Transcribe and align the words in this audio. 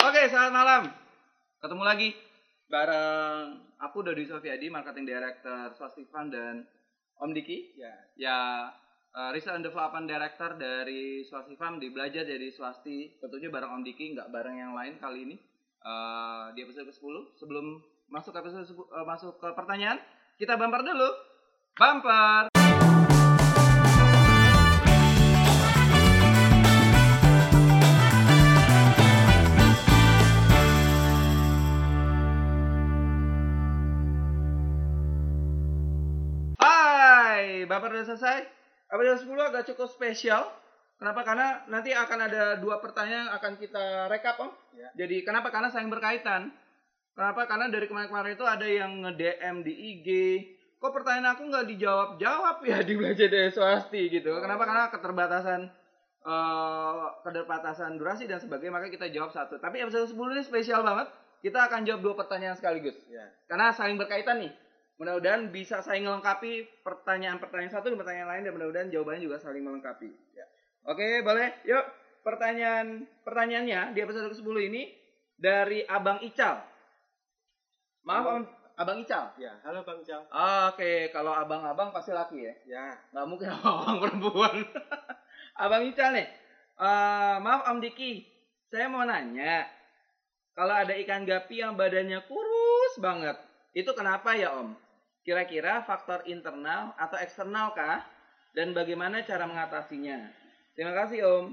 Oke, 0.00 0.32
selamat 0.32 0.52
malam. 0.56 0.82
Ketemu 1.60 1.84
lagi 1.84 2.08
bareng 2.72 3.60
aku 3.76 4.00
Dodi 4.00 4.24
Sofiadi, 4.24 4.72
Marketing 4.72 5.04
Director 5.04 5.76
Swasti 5.76 6.08
Fund 6.08 6.32
dan 6.32 6.64
Om 7.20 7.36
Diki. 7.36 7.76
Ya. 7.76 7.92
Ya, 8.16 8.38
uh, 9.12 9.28
Research 9.36 9.60
and 9.60 9.66
Development 9.68 10.08
Director 10.08 10.56
dari 10.56 11.20
Swasti 11.28 11.52
Farm 11.60 11.76
di 11.76 11.92
belajar 11.92 12.24
jadi 12.24 12.48
swasti. 12.48 13.20
Tentunya 13.20 13.52
bareng 13.52 13.76
Om 13.76 13.84
Diki, 13.84 14.16
nggak 14.16 14.32
bareng 14.32 14.56
yang 14.56 14.72
lain 14.72 14.96
kali 14.96 15.28
ini. 15.28 15.36
Uh, 15.84 16.48
di 16.56 16.64
episode 16.64 16.88
ke-10. 16.88 17.36
Sebelum 17.36 17.84
masuk 18.08 18.32
ke 18.32 18.40
episode 18.40 18.72
uh, 18.96 19.04
masuk 19.04 19.36
ke 19.36 19.52
pertanyaan, 19.52 20.00
kita 20.40 20.56
bumper 20.56 20.80
dulu. 20.80 21.12
Bumper. 21.76 22.49
Bapak 37.70 37.94
udah 37.94 38.02
selesai? 38.02 38.50
Episode 38.90 39.30
10 39.30 39.46
agak 39.54 39.62
cukup 39.70 39.86
spesial. 39.86 40.42
Kenapa? 40.98 41.22
Karena 41.22 41.62
nanti 41.70 41.94
akan 41.94 42.18
ada 42.26 42.58
dua 42.58 42.82
pertanyaan 42.82 43.30
yang 43.30 43.32
akan 43.38 43.52
kita 43.62 44.10
rekap, 44.10 44.42
Om. 44.42 44.50
Ya. 44.74 44.90
Jadi 44.98 45.22
kenapa? 45.22 45.54
Karena 45.54 45.70
saling 45.70 45.86
berkaitan. 45.86 46.50
Kenapa? 47.14 47.46
Karena 47.46 47.70
dari 47.70 47.86
kemarin-kemarin 47.86 48.34
itu 48.34 48.42
ada 48.42 48.66
yang 48.66 49.06
nge-DM 49.06 49.62
di 49.62 49.72
IG. 49.94 50.08
Kok 50.82 50.90
pertanyaan 50.90 51.38
aku 51.38 51.46
nggak 51.46 51.66
dijawab-jawab 51.70 52.56
ya 52.66 52.82
di 52.82 52.92
belajar 52.98 53.30
dari 53.30 53.54
swasti 53.54 54.02
gitu. 54.18 54.34
Kenapa? 54.42 54.66
Karena 54.66 54.84
keterbatasan 54.90 55.60
eh 56.20 57.04
keterbatasan 57.22 57.96
durasi 58.02 58.26
dan 58.26 58.42
sebagainya. 58.42 58.74
Maka 58.74 58.90
kita 58.90 59.06
jawab 59.14 59.30
satu. 59.30 59.62
Tapi 59.62 59.78
episode 59.78 60.10
10 60.10 60.18
ini 60.34 60.42
spesial 60.42 60.82
banget. 60.82 61.06
Kita 61.38 61.70
akan 61.70 61.86
jawab 61.86 62.02
dua 62.02 62.14
pertanyaan 62.18 62.58
sekaligus. 62.58 62.98
Ya. 63.06 63.30
Karena 63.46 63.70
saling 63.70 63.94
berkaitan 63.94 64.42
nih. 64.42 64.52
Mudah-mudahan 65.00 65.48
bisa 65.48 65.80
saling 65.80 66.04
melengkapi 66.04 66.84
pertanyaan-pertanyaan 66.84 67.72
satu 67.72 67.88
dan 67.88 67.96
pertanyaan 67.96 68.28
lain 68.36 68.42
dan 68.44 68.52
mudah-mudahan 68.52 68.88
jawabannya 68.92 69.24
juga 69.24 69.40
saling 69.40 69.64
melengkapi. 69.64 70.12
Ya. 70.36 70.44
Oke, 70.84 71.24
boleh. 71.24 71.56
Yuk, 71.64 71.84
pertanyaan 72.20 73.08
pertanyaannya 73.24 73.96
di 73.96 73.98
episode 74.04 74.28
ke-10 74.28 74.56
ini 74.68 74.92
dari 75.40 75.88
Abang 75.88 76.20
Ical. 76.20 76.60
Maaf, 78.04 78.24
Halo. 78.28 78.36
Om, 78.36 78.44
Abang 78.76 78.98
Ical. 79.00 79.24
Ya. 79.40 79.56
Halo 79.64 79.88
Bang 79.88 80.04
Cal. 80.04 80.20
Oke, 80.68 81.08
kalau 81.16 81.32
abang-abang 81.32 81.96
pasti 81.96 82.12
laki 82.12 82.44
ya. 82.44 82.54
Ya. 82.68 82.86
Nggak 83.16 83.24
mungkin 83.24 83.48
abang 83.56 84.04
perempuan. 84.04 84.68
abang 85.64 85.80
Ical 85.88 86.12
nih. 86.12 86.28
Eh, 86.76 87.36
maaf 87.40 87.72
Om 87.72 87.80
Diki, 87.80 88.28
saya 88.68 88.92
mau 88.92 89.08
nanya. 89.08 89.64
Kalau 90.52 90.76
ada 90.76 90.92
ikan 90.92 91.24
gapi 91.24 91.64
yang 91.64 91.72
badannya 91.72 92.20
kurus 92.28 93.00
banget, 93.00 93.40
itu 93.72 93.88
kenapa 93.96 94.36
ya 94.36 94.52
Om? 94.60 94.89
Kira-kira 95.30 95.86
faktor 95.86 96.26
internal 96.26 96.90
atau 96.98 97.14
eksternal 97.22 97.70
kah? 97.70 98.02
Dan 98.50 98.74
bagaimana 98.74 99.22
cara 99.22 99.46
mengatasinya? 99.46 100.26
Terima 100.74 100.90
kasih 100.90 101.22
Om. 101.22 101.46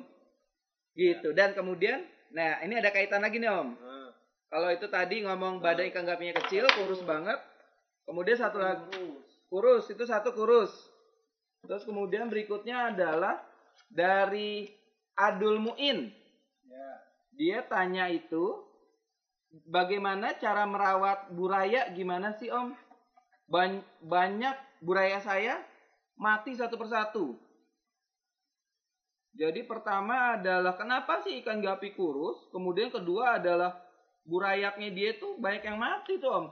Gitu. 0.97 1.29
Dan 1.37 1.53
kemudian, 1.53 2.01
nah 2.33 2.57
ini 2.65 2.81
ada 2.81 2.89
kaitan 2.89 3.21
lagi 3.21 3.37
nih 3.37 3.53
Om. 3.53 3.69
Ah. 3.77 4.09
Kalau 4.49 4.73
itu 4.73 4.89
tadi 4.89 5.21
ngomong 5.21 5.61
badan 5.61 5.93
ikan 5.93 6.09
gapinya 6.09 6.41
kecil, 6.41 6.65
kurus 6.73 7.05
banget. 7.05 7.37
Kemudian 8.09 8.41
satu 8.41 8.57
lagi 8.57 9.27
kurus 9.47 9.87
itu 9.87 10.03
satu 10.03 10.35
kurus 10.35 10.71
terus 11.63 11.83
kemudian 11.87 12.27
berikutnya 12.27 12.93
adalah 12.93 13.39
dari 13.87 14.67
Adul 15.15 15.59
Muin 15.59 16.11
Ya. 16.67 16.91
dia 17.31 17.59
tanya 17.63 18.11
itu 18.11 18.59
bagaimana 19.71 20.35
cara 20.35 20.67
merawat 20.67 21.31
buraya 21.31 21.87
gimana 21.95 22.35
sih 22.35 22.51
om 22.51 22.75
Ban- 23.47 23.85
banyak 24.03 24.55
buraya 24.83 25.23
saya 25.23 25.63
mati 26.19 26.53
satu 26.53 26.75
persatu. 26.75 27.39
Jadi 29.37 29.63
pertama 29.69 30.35
adalah 30.35 30.73
kenapa 30.73 31.21
sih 31.21 31.39
ikan 31.45 31.61
gapi 31.61 31.93
kurus? 31.93 32.49
Kemudian 32.49 32.89
kedua 32.89 33.37
adalah 33.37 33.77
burayaknya 34.25 34.89
dia 34.91 35.15
tuh 35.21 35.37
banyak 35.37 35.63
yang 35.63 35.77
mati 35.77 36.17
tuh 36.17 36.31
om. 36.33 36.45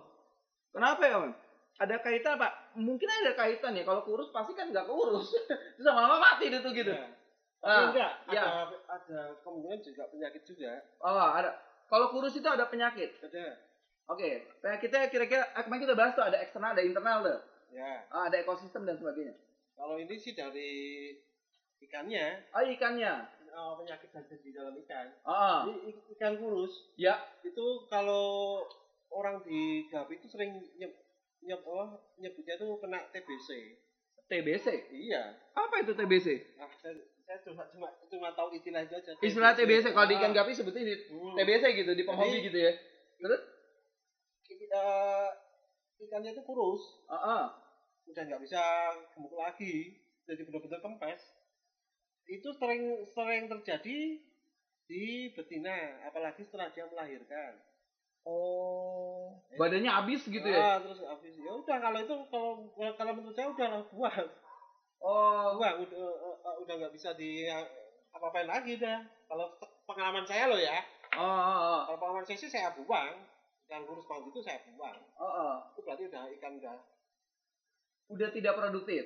Kenapa 0.69 1.01
ya 1.03 1.15
om? 1.25 1.33
Ada 1.81 1.99
kaitan 1.99 2.39
pak? 2.39 2.77
Mungkin 2.77 3.09
ada 3.09 3.35
kaitan 3.35 3.75
ya 3.75 3.83
kalau 3.83 4.05
kurus 4.05 4.29
pasti 4.31 4.53
kan 4.55 4.69
nggak 4.69 4.85
kurus. 4.87 5.33
Terus 5.75 5.85
lama-lama 5.85 6.21
mati 6.21 6.47
dia 6.47 6.61
tuh 6.61 6.71
gitu. 6.71 6.93
Ya. 6.93 7.09
Ah, 7.65 7.89
enggak, 7.89 8.11
ya. 8.29 8.41
ada 8.45 8.77
ada 8.85 9.19
kemungkinan 9.41 9.81
juga 9.81 10.05
penyakit 10.13 10.45
juga. 10.45 10.85
oh 11.01 11.17
ada. 11.17 11.57
Kalau 11.89 12.13
kurus 12.13 12.37
itu 12.37 12.45
ada 12.45 12.69
penyakit? 12.69 13.17
Ada. 13.25 13.57
Oke 14.07 14.29
penyakitnya 14.59 15.01
kira-kira 15.07 15.43
ah, 15.51 15.61
kemarin 15.61 15.83
kita 15.83 15.93
bahas 15.93 16.13
tuh 16.13 16.23
ada 16.23 16.37
eksternal 16.37 16.71
ada 16.71 16.81
internal 16.81 17.19
tuh 17.21 17.39
Ya. 17.67 18.07
Ah, 18.07 18.29
ada 18.29 18.39
ekosistem 18.39 18.81
dan 18.81 18.95
sebagainya 18.95 19.35
Kalau 19.73 19.97
ini 19.97 20.15
sih 20.15 20.31
dari 20.31 21.11
ikannya, 21.77 22.47
oh 22.49 22.63
ikannya 22.63 23.11
oh, 23.51 23.75
penyakit 23.75 24.07
ada 24.09 24.31
di 24.33 24.49
dalam 24.49 24.71
ikan. 24.77 25.07
oh 25.21 25.59
Ini 25.65 25.89
ik- 25.89 26.05
ikan 26.13 26.35
kurus 26.35 26.71
ya 26.95 27.13
itu 27.41 27.65
kalau 27.85 28.63
orang 29.09 29.39
di 29.41 29.83
Gapi 29.85 30.15
itu 30.15 30.27
sering 30.27 30.55
nyeb, 30.73 30.91
nyeb 31.41 31.61
oh, 31.61 31.87
nyebutnya 32.15 32.55
itu 32.55 32.67
kena 32.77 32.99
TBC. 33.09 33.49
TBC 34.25 34.65
Iya. 34.89 35.35
apa 35.51 35.75
itu 35.77 35.91
TBC 35.91 36.27
Ah, 36.55 36.71
saya, 36.73 36.95
saya 37.21 37.37
cuma 37.41 37.67
cuma 37.67 37.87
cuma 38.05 38.29
tahu 38.31 38.49
istilah 38.51 38.81
itu 38.81 38.95
aja. 38.95 39.11
istilah 39.19 39.51
TBC 39.51 39.91
kalau 39.91 40.07
di 40.07 40.15
Ah. 40.15 40.19
ikan 40.19 40.31
gapi 40.33 40.51
sebutnya 40.51 40.81
di 40.81 40.95
Hmm. 41.07 41.35
TBC 41.35 41.63
gitu 41.75 41.91
di 41.91 42.01
penghobi 42.01 42.39
gitu 42.41 42.57
ya 42.57 42.71
terus 43.17 43.41
Eh, 44.75 45.29
ikannya 46.03 46.35
itu 46.35 46.43
kurus, 46.43 46.83
ah 47.07 47.15
ah. 47.15 47.45
udah 48.11 48.23
nggak 48.27 48.43
bisa 48.43 48.61
gemuk 49.15 49.33
lagi, 49.39 49.95
jadi 50.27 50.43
benar-benar 50.43 50.83
kempes. 50.83 51.21
Itu 52.27 52.51
sering 52.59 53.07
sering 53.15 53.47
terjadi 53.47 54.19
di 54.85 55.03
betina, 55.33 56.03
apalagi 56.05 56.43
setelah 56.45 56.69
dia 56.75 56.85
melahirkan. 56.85 57.55
oh 58.25 59.37
badannya 59.53 59.85
habis 59.85 60.25
gitu 60.25 60.41
ya 60.49 60.57
Ah, 60.57 60.77
terus 60.81 60.97
habis 61.05 61.29
ya 61.37 61.51
udah 61.53 61.77
kalau 61.77 61.99
itu 62.01 62.15
kalau 62.33 62.51
kalau 62.97 63.11
menurut 63.13 63.37
saya 63.37 63.53
udah 63.53 63.85
buang, 63.93 64.27
oh 64.97 65.45
buang 65.61 65.75
udah 65.85 65.97
eh, 66.09 66.37
eh, 66.41 66.55
udah 66.65 66.73
nggak 66.73 66.93
bisa 66.97 67.13
di 67.13 67.45
apa-apain 68.09 68.49
lagi 68.49 68.81
dah. 68.81 68.97
Kalau 69.29 69.45
pengalaman 69.85 70.25
saya 70.25 70.49
loh 70.49 70.57
ya, 70.57 70.81
oh 71.13 71.21
oh 71.21 71.57
oh 71.61 71.81
kalau 71.85 71.97
pengalaman 72.01 72.25
saya 72.25 72.37
sih 72.41 72.49
saya 72.49 72.73
buang. 72.73 73.13
Ikan 73.65 73.81
kurus 73.83 74.05
banget 74.05 74.29
itu 74.29 74.39
saya 74.39 74.61
buang. 74.69 74.99
oh, 75.17 75.25
oh. 75.25 75.55
Itu 75.73 75.81
berarti 75.81 76.03
udah 76.05 76.23
ikan 76.37 76.53
udah 76.57 76.75
udah 78.05 78.29
tidak 78.29 78.53
produktif 78.53 79.03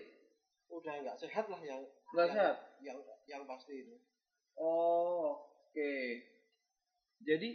udah 0.68 0.94
nggak 1.02 1.18
sehat 1.18 1.47
lah 1.47 1.62
yang 1.64 1.80
nggak 2.12 2.28
sehat 2.30 2.56
yang 2.80 3.00
yang 3.25 3.42
pasti 3.48 3.81
itu 3.81 3.96
Oh, 4.53 5.40
oke. 5.40 5.92
Jadi 7.19 7.50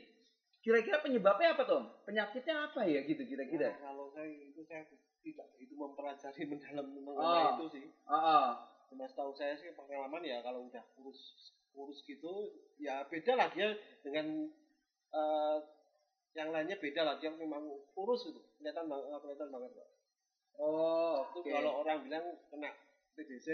kira-kira 0.58 0.98
penyebabnya 0.98 1.52
apa, 1.52 1.68
Tom? 1.68 1.84
Penyakitnya 2.02 2.72
apa 2.72 2.88
ya 2.88 3.04
gitu 3.04 3.20
kira-kira? 3.22 3.76
Nah, 3.76 3.92
kalau 3.92 4.08
saya 4.08 4.24
itu 4.24 4.64
saya 4.64 4.88
tidak 5.20 5.48
itu 5.60 5.76
mempelajari 5.76 6.42
mendalam 6.50 6.86
Oh. 6.88 7.00
mengenai 7.04 7.44
itu 7.54 7.66
sih 7.70 7.84
Ah, 8.04 8.16
ah. 8.16 8.48
cuma 8.88 9.04
setahu 9.04 9.36
saya 9.36 9.52
sih 9.52 9.68
pengalaman 9.72 10.24
ya 10.24 10.40
kalau 10.40 10.64
udah 10.64 10.80
kurus 10.96 11.52
kurus 11.76 12.00
gitu 12.04 12.56
ya 12.78 13.04
beda 13.04 13.36
lah 13.36 13.52
dia 13.52 13.72
dengan 14.00 14.48
eh, 15.12 15.56
yang 16.34 16.50
lainnya 16.50 16.76
beda 16.76 17.00
lah 17.00 17.14
dia 17.16 17.30
memang 17.30 17.62
kurus 17.90 18.26
gitu 18.26 18.42
kelihatan 18.58 18.86
banget 18.86 19.06
kelihatan 19.16 19.48
banget 19.48 19.70
Pak. 19.72 19.88
Oh, 20.54 21.26
itu 21.34 21.38
oke. 21.40 21.50
kalau 21.50 21.82
orang 21.82 21.98
bilang 22.02 22.24
kena 22.46 22.70
TBC 23.14 23.48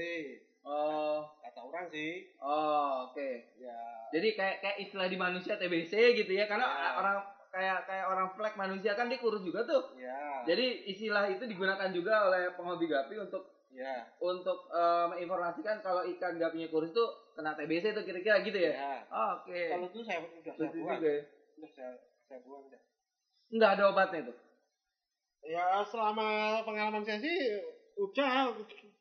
Oh, 0.60 1.24
kata 1.40 1.60
orang 1.62 1.88
sih 1.88 2.28
oh, 2.36 3.08
oke. 3.08 3.28
ya 3.56 3.80
Jadi 4.12 4.28
kayak 4.34 4.56
kayak 4.60 4.76
istilah 4.78 5.08
di 5.08 5.16
manusia 5.16 5.56
TBC 5.56 5.92
gitu 6.14 6.28
ya, 6.30 6.44
karena 6.44 6.68
Ya. 6.68 6.88
orang 6.96 7.16
kayak 7.48 7.78
kayak 7.84 8.06
orang 8.06 8.28
flek 8.30 8.54
manusia 8.54 8.92
kan 8.92 9.08
dia 9.08 9.16
kurus 9.16 9.40
juga 9.40 9.64
tuh. 9.64 9.96
ya 9.96 10.44
Jadi 10.44 10.84
istilah 10.86 11.24
itu 11.26 11.44
digunakan 11.44 11.88
juga 11.88 12.28
oleh 12.28 12.52
penghobi 12.52 12.84
gapi 12.86 13.16
untuk 13.18 13.48
ya 13.70 14.04
untuk 14.18 14.68
eh, 14.68 15.04
menginformasikan 15.08 15.80
kalau 15.80 16.04
ikan 16.06 16.36
gapinya 16.36 16.68
kurus 16.68 16.90
itu 16.90 17.04
kena 17.32 17.56
TBC 17.56 17.92
itu 17.92 18.02
kira-kira 18.04 18.36
gitu 18.42 18.58
ya. 18.58 18.72
ya 18.72 18.94
Oh, 19.08 19.40
oke. 19.40 19.56
kalau 19.68 19.86
itu 19.86 20.00
saya 20.02 20.18
udah 20.20 20.52
saya 20.52 20.68
buang 20.70 20.98
juga 20.98 21.08
ya. 21.08 21.22
udah 21.56 21.70
saya 21.72 21.92
saya 22.30 22.40
buang 22.46 22.70
dah. 22.70 22.78
Nggak 23.50 23.70
ada 23.74 23.84
obatnya 23.90 24.18
itu. 24.22 24.34
Ya 25.42 25.82
selama 25.82 26.60
pengalaman 26.62 27.02
saya 27.02 27.18
sih 27.18 27.34
udah 27.98 28.54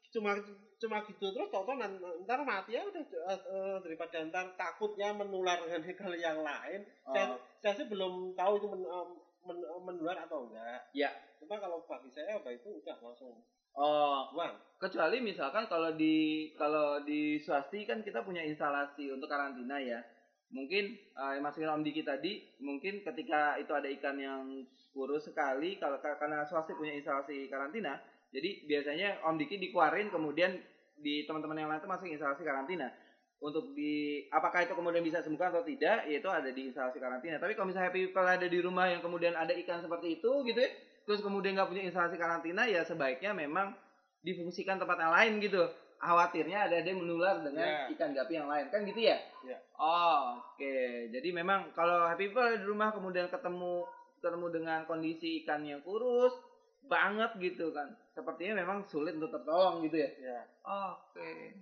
cuma 0.10 0.34
cuma 0.80 0.98
gitu 1.06 1.26
terus 1.30 1.52
tau 1.52 1.68
ntar 1.68 2.40
mati 2.42 2.74
ya 2.74 2.82
udah 2.82 3.04
eh, 3.06 3.78
daripada 3.86 4.24
ntar 4.26 4.58
takutnya 4.58 5.14
menular 5.14 5.62
dengan 5.62 5.86
hal 6.02 6.14
yang 6.18 6.40
lain. 6.42 6.82
Saya, 7.06 7.26
Oh. 7.30 7.38
saya 7.62 7.74
sih 7.78 7.86
belum 7.86 8.34
tahu 8.34 8.58
itu 8.58 8.66
men, 8.66 8.82
eh, 8.82 9.08
men- 9.46 9.70
menular 9.86 10.18
atau 10.18 10.50
enggak. 10.50 10.90
Ya. 10.98 11.14
Cuma 11.38 11.62
kalau 11.62 11.86
bagi 11.86 12.10
saya 12.10 12.34
apa 12.36 12.50
itu 12.50 12.82
udah 12.82 12.98
langsung 12.98 13.46
Oh, 13.70 14.34
buang. 14.34 14.58
kecuali 14.82 15.22
misalkan 15.22 15.70
kalau 15.70 15.94
di 15.94 16.50
kalau 16.58 17.06
di 17.06 17.38
swasti 17.38 17.86
kan 17.86 18.02
kita 18.02 18.26
punya 18.26 18.42
instalasi 18.42 19.14
untuk 19.14 19.30
karantina 19.30 19.78
ya 19.78 20.02
mungkin 20.50 20.98
uh, 21.14 21.38
yang 21.38 21.46
masukin 21.46 21.70
Om 21.70 21.86
Diki 21.86 22.02
tadi 22.02 22.42
mungkin 22.62 23.06
ketika 23.06 23.58
itu 23.62 23.70
ada 23.70 23.86
ikan 23.86 24.18
yang 24.18 24.44
kurus 24.90 25.30
sekali 25.30 25.78
kalau 25.78 26.02
karena 26.02 26.42
swasti 26.50 26.74
punya 26.74 26.98
instalasi 26.98 27.46
karantina 27.48 28.02
jadi 28.34 28.66
biasanya 28.66 29.10
Om 29.26 29.38
Diki 29.38 29.62
dikeluarin 29.62 30.10
kemudian 30.10 30.58
di 31.00 31.24
teman-teman 31.24 31.58
yang 31.58 31.70
lain 31.72 31.80
itu 31.80 31.90
masuk 31.90 32.08
instalasi 32.12 32.44
karantina. 32.44 32.92
Untuk 33.40 33.72
di 33.72 34.28
apakah 34.36 34.68
itu 34.68 34.76
kemudian 34.76 35.00
bisa 35.00 35.24
sembuhkan 35.24 35.56
atau 35.56 35.64
tidak 35.64 36.12
itu 36.12 36.28
ada 36.28 36.52
di 36.52 36.68
instalasi 36.68 37.00
karantina. 37.00 37.40
Tapi 37.40 37.56
kalau 37.56 37.72
misalnya 37.72 37.88
happy 37.88 38.12
people 38.12 38.28
ada 38.28 38.48
di 38.52 38.60
rumah 38.60 38.92
yang 38.92 39.00
kemudian 39.00 39.32
ada 39.32 39.56
ikan 39.64 39.80
seperti 39.80 40.20
itu 40.20 40.44
gitu 40.44 40.60
ya 40.60 40.70
terus 41.10 41.26
kemudian 41.26 41.58
nggak 41.58 41.74
punya 41.74 41.90
instalasi 41.90 42.22
karantina 42.22 42.70
ya 42.70 42.86
sebaiknya 42.86 43.34
memang 43.34 43.74
difungsikan 44.22 44.78
tempat 44.78 45.02
yang 45.02 45.10
lain 45.10 45.34
gitu 45.42 45.66
khawatirnya 46.00 46.72
ada 46.72 46.80
yang 46.80 47.04
menular 47.04 47.44
dengan 47.44 47.68
yeah. 47.68 47.92
ikan 47.92 48.16
gapi 48.16 48.40
yang 48.40 48.48
lain 48.48 48.72
kan 48.72 48.88
gitu 48.88 49.04
ya? 49.04 49.20
Yeah. 49.44 49.60
Oh, 49.76 50.40
oke. 50.40 50.56
Okay. 50.56 51.12
Jadi 51.12 51.30
memang 51.36 51.76
kalau 51.76 52.08
happy 52.08 52.32
people 52.32 52.48
di 52.56 52.66
rumah 52.66 52.96
kemudian 52.96 53.28
ketemu 53.28 53.84
ketemu 54.20 54.48
dengan 54.52 54.80
kondisi 54.88 55.44
ikan 55.44 55.64
yang 55.68 55.84
kurus 55.84 56.32
banget 56.88 57.36
gitu 57.44 57.76
kan. 57.76 57.92
Sepertinya 58.16 58.64
memang 58.64 58.88
sulit 58.88 59.20
untuk 59.20 59.36
tertolong 59.36 59.84
gitu 59.84 60.00
ya. 60.00 60.10
Yeah. 60.20 60.44
Oh, 60.64 60.96
oke. 60.96 61.20
Okay. 61.20 61.60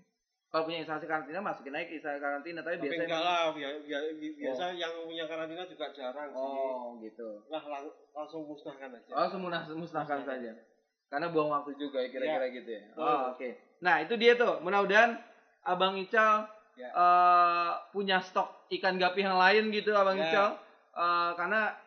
Kalau 0.48 0.64
punya 0.64 0.80
instalasi 0.80 1.12
karantina 1.12 1.44
masukin 1.44 1.76
aja 1.76 1.86
ke 1.92 2.00
instalasi 2.00 2.24
karantina 2.24 2.60
tapi, 2.64 2.80
tapi 2.80 2.88
biasanya 2.88 3.04
enggak 3.04 3.24
lah 3.28 3.40
biasa, 3.52 3.78
biasa 4.16 4.64
oh. 4.64 4.72
yang 4.80 4.94
punya 5.04 5.26
karantina 5.28 5.64
juga 5.68 5.86
jarang 5.92 6.30
sih. 6.32 6.40
Oh, 6.40 6.96
gitu. 7.04 7.30
Lah 7.52 7.64
lang 7.68 7.84
langsung 8.16 8.48
musnahkan 8.48 8.96
aja. 8.96 9.12
Oh, 9.12 9.20
langsung 9.28 9.42
musnahkan, 9.44 9.76
musnahkan 9.76 10.20
saja. 10.24 10.52
Karena 11.12 11.28
buang 11.36 11.52
waktu 11.52 11.76
juga 11.76 12.00
ya 12.00 12.10
kira-kira 12.12 12.48
ya. 12.48 12.56
gitu 12.64 12.70
ya. 12.70 12.84
Oh, 12.96 13.36
oke. 13.36 13.44
Okay. 13.44 13.67
Nah, 13.82 14.02
itu 14.02 14.18
dia 14.18 14.34
tuh. 14.38 14.62
Mudah-mudahan 14.66 15.18
Abang 15.68 16.00
Ical 16.00 16.48
ya. 16.80 16.90
uh, 16.96 17.72
punya 17.92 18.24
stok 18.24 18.70
ikan 18.80 18.98
gapi 18.98 19.26
yang 19.26 19.38
lain 19.38 19.70
gitu 19.70 19.94
Abang 19.94 20.18
ya. 20.18 20.30
Ical. 20.30 20.50
Uh, 20.98 21.32
karena 21.38 21.78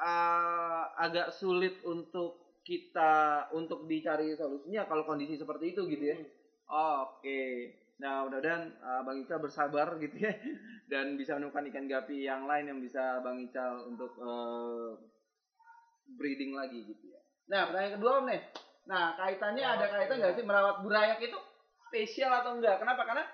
uh, 0.00 0.84
agak 0.96 1.34
sulit 1.36 1.84
untuk 1.84 2.60
kita 2.64 3.44
untuk 3.52 3.84
dicari 3.84 4.32
solusinya 4.32 4.88
kalau 4.88 5.04
kondisi 5.04 5.36
seperti 5.36 5.76
itu 5.76 5.84
gitu 5.88 6.04
ya. 6.04 6.16
Hmm. 6.16 6.28
Oh, 6.64 6.96
oke. 7.04 7.20
Okay. 7.20 7.84
Nah, 8.00 8.26
mudah-mudahan 8.26 8.74
uh, 8.82 9.00
Bang 9.06 9.22
Ical 9.22 9.38
bersabar 9.38 9.94
gitu 10.02 10.16
ya 10.18 10.34
dan 10.92 11.14
bisa 11.14 11.38
menemukan 11.38 11.68
ikan 11.70 11.86
gapi 11.86 12.26
yang 12.26 12.48
lain 12.48 12.66
yang 12.72 12.80
bisa 12.82 13.22
Bang 13.22 13.38
Ical 13.38 13.86
untuk 13.86 14.16
uh, 14.18 14.98
breeding 16.18 16.56
lagi 16.56 16.82
gitu 16.88 17.04
ya. 17.12 17.20
Nah, 17.52 17.70
pertanyaan 17.70 17.94
kedua 18.00 18.12
Om 18.18 18.26
nih. 18.32 18.40
Nah, 18.84 19.16
kaitannya 19.16 19.64
ada 19.64 19.86
kaitan 19.88 20.20
nggak 20.20 20.36
sih 20.36 20.44
merawat 20.44 20.84
burayak 20.84 21.20
itu 21.20 21.38
spesial 21.88 22.32
atau 22.32 22.60
enggak? 22.60 22.80
Kenapa? 22.82 23.06
Karena 23.08 23.24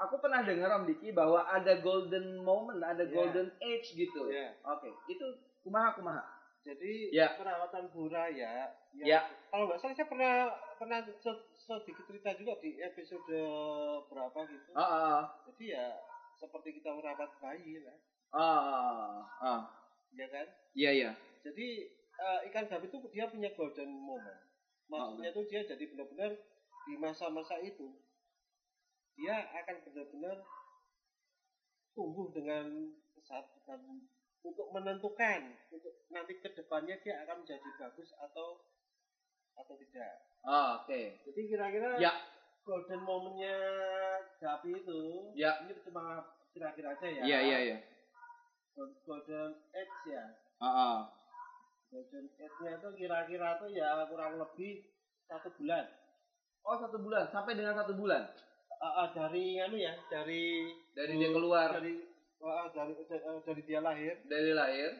aku 0.00 0.20
pernah 0.20 0.44
dengar 0.44 0.72
Om 0.80 0.84
Diki 0.88 1.12
bahwa 1.12 1.44
ada 1.48 1.80
golden 1.80 2.40
moment, 2.40 2.80
ada 2.80 3.04
yeah. 3.04 3.12
golden 3.12 3.48
age 3.60 3.96
gitu. 3.96 4.28
Yeah. 4.28 4.56
Oke, 4.64 4.88
okay. 4.88 4.92
itu 5.16 5.26
kumaha 5.64 5.96
kumaha. 5.96 6.22
Jadi 6.66 7.14
yeah. 7.14 7.38
perawatan 7.38 7.94
buraya, 7.94 8.74
ya, 8.90 9.06
yeah. 9.06 9.22
kalau 9.54 9.70
nggak 9.70 9.78
salah 9.78 9.94
saya 9.94 10.10
pernah 10.10 10.50
pernah 10.74 10.98
sedikit 11.62 12.04
cerita 12.10 12.34
juga 12.34 12.58
di 12.58 12.82
episode 12.82 13.38
berapa 14.10 14.38
gitu. 14.50 14.70
Uh, 14.74 14.82
uh, 14.82 15.02
uh. 15.22 15.22
Jadi 15.46 15.64
ya 15.78 15.94
seperti 16.34 16.82
kita 16.82 16.90
merawat 16.90 17.30
bayi 17.38 17.86
lah. 17.86 17.96
Ah, 18.34 18.42
uh, 18.42 18.62
uh, 18.66 19.46
uh. 19.46 19.60
Ya 20.18 20.26
kan? 20.26 20.46
Iya 20.74 20.82
yeah, 20.82 20.92
iya. 20.92 21.04
Yeah. 21.06 21.14
Jadi 21.46 21.66
uh, 22.18 22.40
ikan 22.50 22.66
gapi 22.66 22.90
itu 22.90 22.98
dia 23.14 23.30
punya 23.30 23.54
golden 23.54 23.90
moment. 24.02 24.45
Maksudnya 24.86 25.30
itu 25.34 25.42
dia 25.50 25.60
jadi 25.66 25.84
benar-benar 25.90 26.32
di 26.86 26.94
masa-masa 26.98 27.58
itu 27.58 27.90
dia 29.16 29.48
akan 29.50 29.76
benar-benar 29.82 30.38
tumbuh 31.96 32.28
dengan 32.30 32.92
pesat 33.16 33.48
dan 33.64 33.80
untuk 34.44 34.70
menentukan 34.70 35.56
untuk 35.72 36.06
nanti 36.12 36.38
ke 36.38 36.52
depannya 36.54 36.94
dia 37.02 37.24
akan 37.26 37.42
menjadi 37.42 37.66
bagus 37.80 38.14
atau 38.14 38.62
atau 39.56 39.74
tidak. 39.80 40.14
Oh, 40.46 40.84
Oke. 40.84 40.86
Okay. 40.86 41.04
Jadi 41.26 41.40
kira-kira 41.48 41.90
ya. 41.98 42.12
golden 42.62 43.02
momennya 43.02 43.56
gapi 44.38 44.76
itu 44.76 45.32
ya. 45.34 45.64
ini 45.64 45.74
cuma 45.82 46.22
kira-kira 46.52 46.94
aja 46.94 47.08
ya. 47.08 47.22
Iya 47.24 47.38
iya 47.40 47.58
iya. 47.72 47.78
Golden 48.76 49.50
X 49.72 49.90
ya. 50.06 50.24
Uh 50.60 50.68
-uh. 50.68 50.96
Golden 51.90 52.26
Age-nya 52.34 52.70
itu 52.82 52.88
kira-kira 52.98 53.48
tuh 53.62 53.70
ya 53.70 54.06
kurang 54.10 54.38
lebih 54.42 54.84
satu 55.26 55.48
bulan. 55.54 55.84
Oh 56.66 56.76
satu 56.78 56.98
bulan 56.98 57.30
sampai 57.30 57.54
dengan 57.54 57.78
satu 57.78 57.94
bulan. 57.94 58.26
Uh, 58.76 58.84
uh, 58.84 59.08
dari 59.16 59.56
anu 59.56 59.80
ya 59.80 59.96
dari 60.12 60.68
dari 60.92 61.16
dia 61.16 61.30
keluar 61.32 61.80
dari 61.80 61.96
uh, 62.44 62.68
dari 62.74 62.92
uh, 62.92 63.40
dari 63.40 63.62
dia 63.64 63.80
lahir 63.80 64.20
dari 64.28 64.52
lahir 64.52 64.92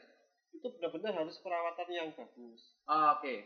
itu 0.56 0.66
benar-benar 0.80 1.12
harus 1.12 1.36
perawatan 1.44 1.88
yang 1.92 2.08
bagus. 2.16 2.80
Ah, 2.88 3.20
Oke. 3.20 3.20
Okay. 3.20 3.38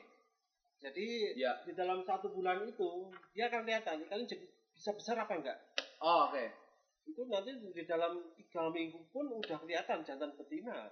Jadi 0.81 1.37
ya. 1.37 1.61
di 1.67 1.77
dalam 1.77 2.01
satu 2.07 2.33
bulan 2.33 2.65
itu 2.65 3.13
dia 3.37 3.53
akan 3.53 3.69
kelihatan 3.69 4.01
ikan 4.09 4.25
bisa 4.73 4.91
besar 4.97 5.21
apa 5.21 5.37
enggak. 5.37 5.59
Oh, 6.01 6.33
oke. 6.33 6.33
Okay. 6.33 6.49
Itu 7.05 7.29
nanti 7.29 7.53
di 7.61 7.85
dalam 7.85 8.33
tiga 8.33 8.73
minggu 8.73 9.13
pun 9.13 9.29
udah 9.29 9.61
kelihatan 9.61 10.01
jantan 10.09 10.33
betina. 10.41 10.89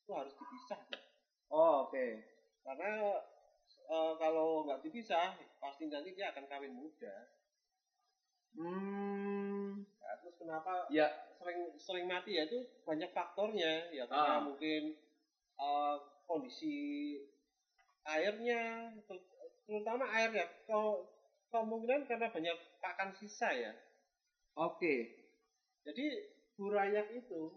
Itu 0.00 0.16
harus 0.16 0.32
dipisah. 0.32 1.09
Oh, 1.50 1.86
oke. 1.86 1.92
Okay. 1.92 2.10
Karena 2.62 3.18
uh, 3.90 4.12
kalau 4.16 4.64
nggak 4.64 4.86
dipisah, 4.86 5.34
pasti 5.58 5.90
nanti 5.90 6.14
dia 6.14 6.30
akan 6.30 6.46
kawin 6.46 6.74
muda. 6.78 7.14
Hmm. 8.54 9.82
Nah, 9.82 10.14
terus 10.22 10.36
kenapa 10.38 10.86
ya. 10.90 11.06
sering 11.40 11.72
sering 11.80 12.04
mati 12.04 12.36
ya 12.36 12.44
itu 12.44 12.68
banyak 12.84 13.16
faktornya 13.16 13.88
ya 13.96 14.04
karena 14.04 14.36
ah. 14.36 14.44
mungkin 14.44 14.92
uh, 15.56 15.96
kondisi 16.28 17.16
airnya 18.04 18.92
terutama 19.64 20.04
air 20.12 20.28
ya 20.36 20.46
kalau 20.68 21.08
kemungkinan 21.48 22.04
karena 22.04 22.28
banyak 22.28 22.56
pakan 22.82 23.10
sisa 23.16 23.50
ya. 23.54 23.72
Oke. 24.58 24.76
Okay. 24.76 25.00
Jadi 25.86 26.06
burayak 26.60 27.08
itu 27.16 27.56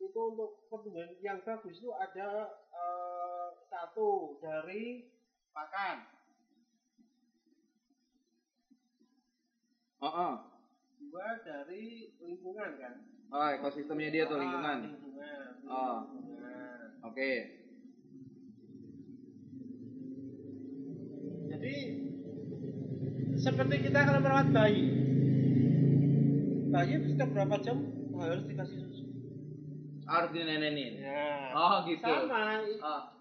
itu 0.00 0.20
untuk 0.20 0.66
pertumbuhan 0.72 1.12
yang 1.22 1.38
bagus 1.44 1.78
itu 1.78 1.92
ada 1.94 2.50
uh, 2.74 3.48
satu 3.70 4.38
dari 4.42 5.06
pakan. 5.54 5.96
Oh, 10.04 10.10
oh. 10.10 10.34
Dua 11.00 11.28
dari 11.46 12.12
lingkungan 12.20 12.70
kan. 12.76 12.94
Oh, 13.32 13.48
ekosistemnya 13.54 14.10
dia 14.12 14.24
tuh 14.28 14.36
lingkungan. 14.36 14.78
lingkungan. 14.84 15.64
Oh. 15.64 15.98
Oke. 17.08 17.14
Okay. 17.14 17.36
Jadi 21.54 21.74
seperti 23.40 23.76
kita 23.88 23.98
kalau 24.04 24.20
merawat 24.20 24.52
bayi. 24.52 24.84
Bayi 26.68 26.94
setiap 27.06 27.30
berapa 27.32 27.56
jam 27.64 27.78
harus 28.18 28.44
dikasih 28.44 28.78
susu. 28.84 29.03
Harus 30.04 30.30
dinenenin. 30.32 31.00
Ya. 31.00 31.52
Oh, 31.56 31.84
gitu. 31.88 32.04
Sama. 32.04 32.60
Oh 32.80 33.14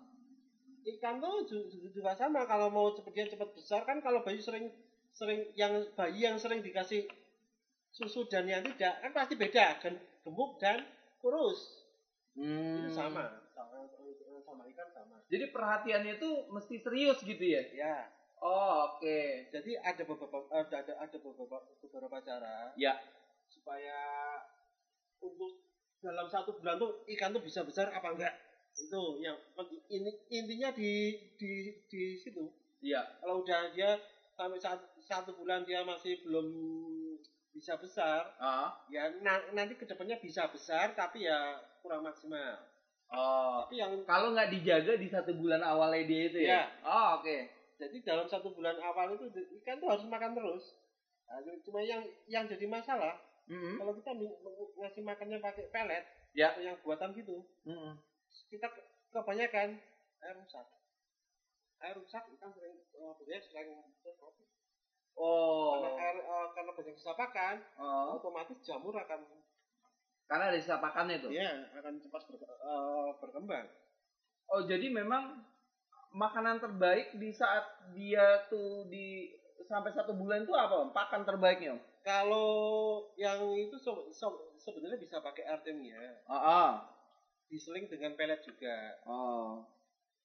ikan 0.83 1.23
tuh 1.23 1.47
juga 1.95 2.11
sama 2.15 2.43
kalau 2.43 2.67
mau 2.67 2.91
cepat 2.91 3.11
dia 3.15 3.25
cepat 3.31 3.55
besar 3.55 3.87
kan 3.87 4.03
kalau 4.03 4.19
bayi 4.19 4.43
sering 4.43 4.67
sering 5.15 5.47
yang 5.55 5.87
bayi 5.95 6.27
yang 6.27 6.35
sering 6.35 6.59
dikasih 6.59 7.07
susu 7.93 8.27
dan 8.27 8.49
yang 8.49 8.65
tidak 8.65 8.99
kan 8.99 9.11
pasti 9.15 9.39
beda 9.39 9.79
kan 9.79 9.95
gemuk 10.27 10.59
dan 10.59 10.83
kurus 11.23 11.87
hmm. 12.35 12.83
itu 12.83 12.91
sama 12.91 13.47
sama 13.55 14.63
ikan 14.67 14.89
sama 14.91 15.15
jadi 15.31 15.45
perhatiannya 15.55 16.19
itu 16.19 16.29
mesti 16.51 16.75
serius 16.83 17.23
gitu 17.23 17.43
ya 17.45 17.63
ya 17.71 17.95
oh 18.43 18.91
oke 18.91 18.99
okay. 18.99 19.47
jadi 19.55 19.79
ada 19.79 20.03
beberapa 20.03 20.51
ada 20.51 20.75
ada 20.83 20.93
ada 20.99 21.17
beberapa 21.21 21.63
beberapa 21.79 22.17
cara 22.27 22.75
ya 22.75 22.97
dalam 26.03 26.27
satu 26.27 26.59
bulan 26.59 26.75
tuh 26.75 27.07
ikan 27.15 27.31
tuh 27.31 27.39
bisa 27.39 27.63
besar 27.63 27.87
apa 27.95 28.11
enggak? 28.11 28.35
Itu 28.75 29.23
yang 29.23 29.39
ini 29.87 30.11
intinya 30.27 30.75
di 30.75 31.15
di 31.39 31.71
di 31.87 32.19
situ. 32.19 32.51
Iya. 32.83 32.99
Kalau 33.23 33.41
udah 33.41 33.71
dia 33.71 33.95
sampai 34.35 34.59
saat 34.59 34.83
satu 34.99 35.31
bulan 35.39 35.63
dia 35.63 35.87
masih 35.87 36.19
belum 36.27 36.47
bisa 37.53 37.77
besar 37.77 38.33
uh. 38.41 38.73
ya 38.89 39.13
na 39.21 39.37
nanti 39.53 39.77
ke 39.77 39.85
depannya 39.85 40.17
bisa 40.17 40.49
besar 40.49 40.97
tapi 40.97 41.29
ya 41.29 41.61
kurang 41.85 42.03
maksimal. 42.03 42.59
Oh. 43.13 43.63
Tapi 43.63 43.77
yang 43.77 43.93
kalau 44.09 44.33
nggak 44.33 44.49
dijaga 44.49 44.97
di 44.97 45.07
satu 45.07 45.37
bulan 45.37 45.61
awalnya 45.61 46.01
dia 46.09 46.21
itu 46.33 46.39
ya, 46.43 46.49
ya. 46.49 46.63
oh 46.81 47.21
oke. 47.21 47.29
Okay. 47.29 47.41
jadi 47.77 47.97
dalam 48.05 48.25
satu 48.25 48.53
bulan 48.57 48.79
awal 48.81 49.13
itu 49.13 49.29
ikan 49.61 49.77
tuh 49.77 49.89
harus 49.93 50.05
makan 50.09 50.33
terus. 50.33 50.73
Nah, 51.29 51.41
cuma 51.65 51.81
yang 51.81 52.01
yang 52.25 52.45
jadi 52.49 52.65
masalah 52.65 53.17
mm 53.49 53.57
-hmm. 53.57 53.73
kalau 53.79 53.93
kita 53.97 54.11
ngasih 54.79 55.03
makannya 55.03 55.37
pakai 55.43 55.65
pelet 55.71 56.05
ya. 56.31 56.53
atau 56.53 56.61
yang 56.61 56.77
buatan 56.81 57.11
gitu 57.15 57.43
mm 57.67 57.75
-hmm 57.75 57.93
kita 58.49 58.67
kebanyakan 59.13 59.77
air 60.23 60.35
rusak 60.37 60.65
air 61.83 61.95
rusak 61.97 62.23
ikan 62.37 62.49
sering 62.53 62.77
uh, 62.97 63.13
sering 63.17 63.69
oh 65.17 65.77
karena 65.77 65.89
air 66.01 66.17
uh, 66.21 66.47
karena 66.53 66.71
banyak 66.73 66.95
disapakan 66.97 67.55
oh. 67.77 68.17
otomatis 68.17 68.57
jamur 68.65 68.95
akan 68.97 69.21
Karena 70.23 70.49
ada 70.49 70.57
sisa 70.57 70.79
pakannya 70.79 71.19
tuh. 71.19 71.35
Iya, 71.35 71.67
akan 71.77 71.99
cepat 71.99 72.23
ber- 72.31 72.47
eh, 72.47 73.09
berkembang. 73.19 73.67
Oh, 74.55 74.63
jadi 74.63 74.87
memang 74.87 75.43
makanan 76.15 76.63
terbaik 76.63 77.11
di 77.19 77.27
saat 77.35 77.91
dia 77.91 78.47
tuh 78.47 78.87
di 78.87 79.29
sampai 79.67 79.91
satu 79.91 80.15
bulan 80.15 80.47
itu 80.47 80.55
apa? 80.55 80.89
Pakan 80.95 81.27
terbaiknya, 81.27 81.75
Om? 81.75 81.81
Kalau 82.03 82.51
yang 83.15 83.55
itu 83.55 83.79
se- 83.79 84.11
se- 84.11 84.43
sebenarnya 84.59 84.99
bisa 84.99 85.23
pakai 85.23 85.47
artemia, 85.47 86.19
Oh, 86.27 86.35
oh. 86.35 86.71
diseling 87.47 87.87
dengan 87.87 88.11
pelet 88.13 88.43
juga. 88.43 88.99
oh. 89.07 89.63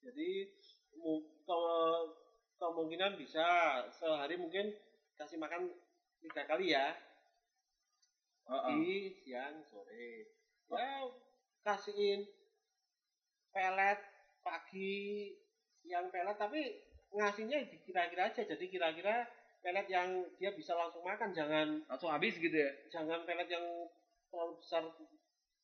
Jadi 0.03 0.51
mu- 0.99 1.23
ke- 1.47 2.09
kemungkinan 2.59 3.15
bisa 3.15 3.47
sehari 3.95 4.35
mungkin 4.35 4.75
kasih 5.15 5.39
makan 5.39 5.71
tiga 6.19 6.43
kali 6.45 6.75
ya, 6.75 6.99
pagi, 8.43 9.15
siang, 9.23 9.63
sore. 9.63 10.35
Ya 10.69 11.07
kasihin 11.63 12.27
pelet 13.51 13.99
pagi, 14.43 15.31
siang 15.79 16.11
pelet, 16.11 16.35
tapi 16.35 16.61
ngasihnya 17.15 17.71
kira-kira 17.87 18.35
aja. 18.35 18.43
Jadi 18.43 18.65
kira-kira 18.67 19.31
pelet 19.59 19.87
yang 19.91 20.09
dia 20.39 20.51
bisa 20.55 20.73
langsung 20.75 21.03
makan, 21.03 21.35
jangan 21.35 21.83
Langsung 21.91 22.11
habis 22.11 22.39
gitu 22.39 22.55
ya? 22.55 22.71
jangan 22.89 23.23
pelet 23.27 23.49
yang 23.51 23.65
terlalu 24.31 24.55
besar 24.61 24.83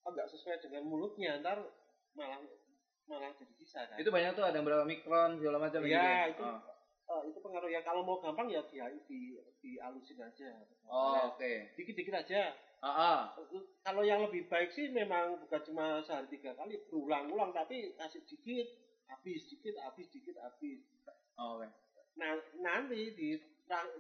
agak 0.05 0.27
sesuai 0.29 0.61
dengan 0.61 0.85
mulutnya, 0.85 1.41
ntar 1.41 1.59
malah 2.13 2.41
malah 3.05 3.31
jadi 3.37 3.53
sisa 3.57 3.85
kan. 3.89 3.97
Itu 4.01 4.09
banyak 4.09 4.33
tuh 4.37 4.45
ada 4.45 4.61
berapa 4.61 4.85
mikron 4.85 5.37
segala 5.41 5.57
macam 5.61 5.81
Iya, 5.85 5.89
gitu 5.89 5.95
ya? 5.97 6.33
itu. 6.33 6.45
Oh, 6.45 6.61
Eh, 7.05 7.29
itu 7.29 7.37
pengaruh 7.37 7.69
ya 7.69 7.85
kalau 7.85 8.01
mau 8.01 8.17
gampang 8.17 8.49
ya 8.49 8.65
di 8.73 8.81
di 9.05 9.37
dialusin 9.61 10.17
aja. 10.25 10.57
Oh, 10.89 11.37
oke. 11.37 11.77
Dikit-dikit 11.77 12.17
aja. 12.17 12.57
Ah, 12.81 12.89
ah. 12.89 13.21
Kalau 13.85 14.01
yang 14.01 14.25
lebih 14.25 14.49
baik 14.49 14.73
sih 14.73 14.89
memang 14.89 15.37
bukan 15.37 15.61
cuma 15.69 16.01
sehari 16.01 16.33
tiga 16.33 16.57
kali 16.57 16.81
berulang-ulang 16.89 17.53
tapi 17.53 17.93
kasih 18.01 18.25
dikit 18.25 18.73
habis 19.05 19.45
dikit 19.53 19.77
habis 19.85 20.09
dikit 20.17 20.37
habis. 20.41 20.81
Oh, 21.37 21.61
oke. 21.61 21.69
Nah 22.17 22.41
nanti 22.65 23.13
di 23.13 23.37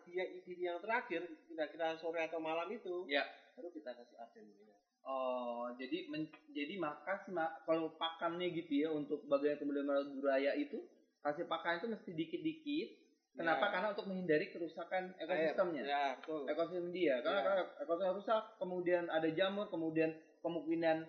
dia 0.04 0.24
di 0.44 0.54
yang 0.60 0.78
terakhir 0.78 1.24
kira-kira 1.48 1.96
sore 1.96 2.20
atau 2.22 2.38
malam 2.38 2.68
itu 2.68 3.08
Ya. 3.08 3.24
baru 3.56 3.72
kita 3.72 3.90
kasih 3.92 4.16
artemia. 4.18 4.76
Oh, 5.04 5.68
jadi 5.76 6.08
men- 6.08 6.32
jadi 6.48 6.80
makas 6.80 7.28
ma 7.28 7.60
kalau 7.64 7.92
pakannya 7.96 8.48
gitu 8.50 8.72
ya 8.72 8.88
untuk 8.88 9.24
bagian 9.24 9.60
kemudian 9.60 9.84
buraya 10.16 10.56
itu 10.56 10.80
kasih 11.20 11.44
pakan 11.44 11.76
itu 11.76 11.88
mesti 11.88 12.10
dikit-dikit. 12.12 12.88
Kenapa? 13.34 13.66
Ya. 13.66 13.72
Karena 13.74 13.88
untuk 13.92 14.06
menghindari 14.06 14.46
kerusakan 14.48 15.12
ekosistemnya. 15.18 15.82
Ya 15.82 16.04
betul. 16.16 16.46
Ekosistem 16.46 16.88
dia. 16.94 17.18
Karena 17.20 17.40
Ya. 17.40 17.44
kalau 17.44 17.64
ekosistem 17.82 18.14
rusak, 18.16 18.42
kemudian 18.56 19.04
ada 19.10 19.28
jamur, 19.28 19.66
kemudian 19.68 20.10
kemungkinan 20.40 21.04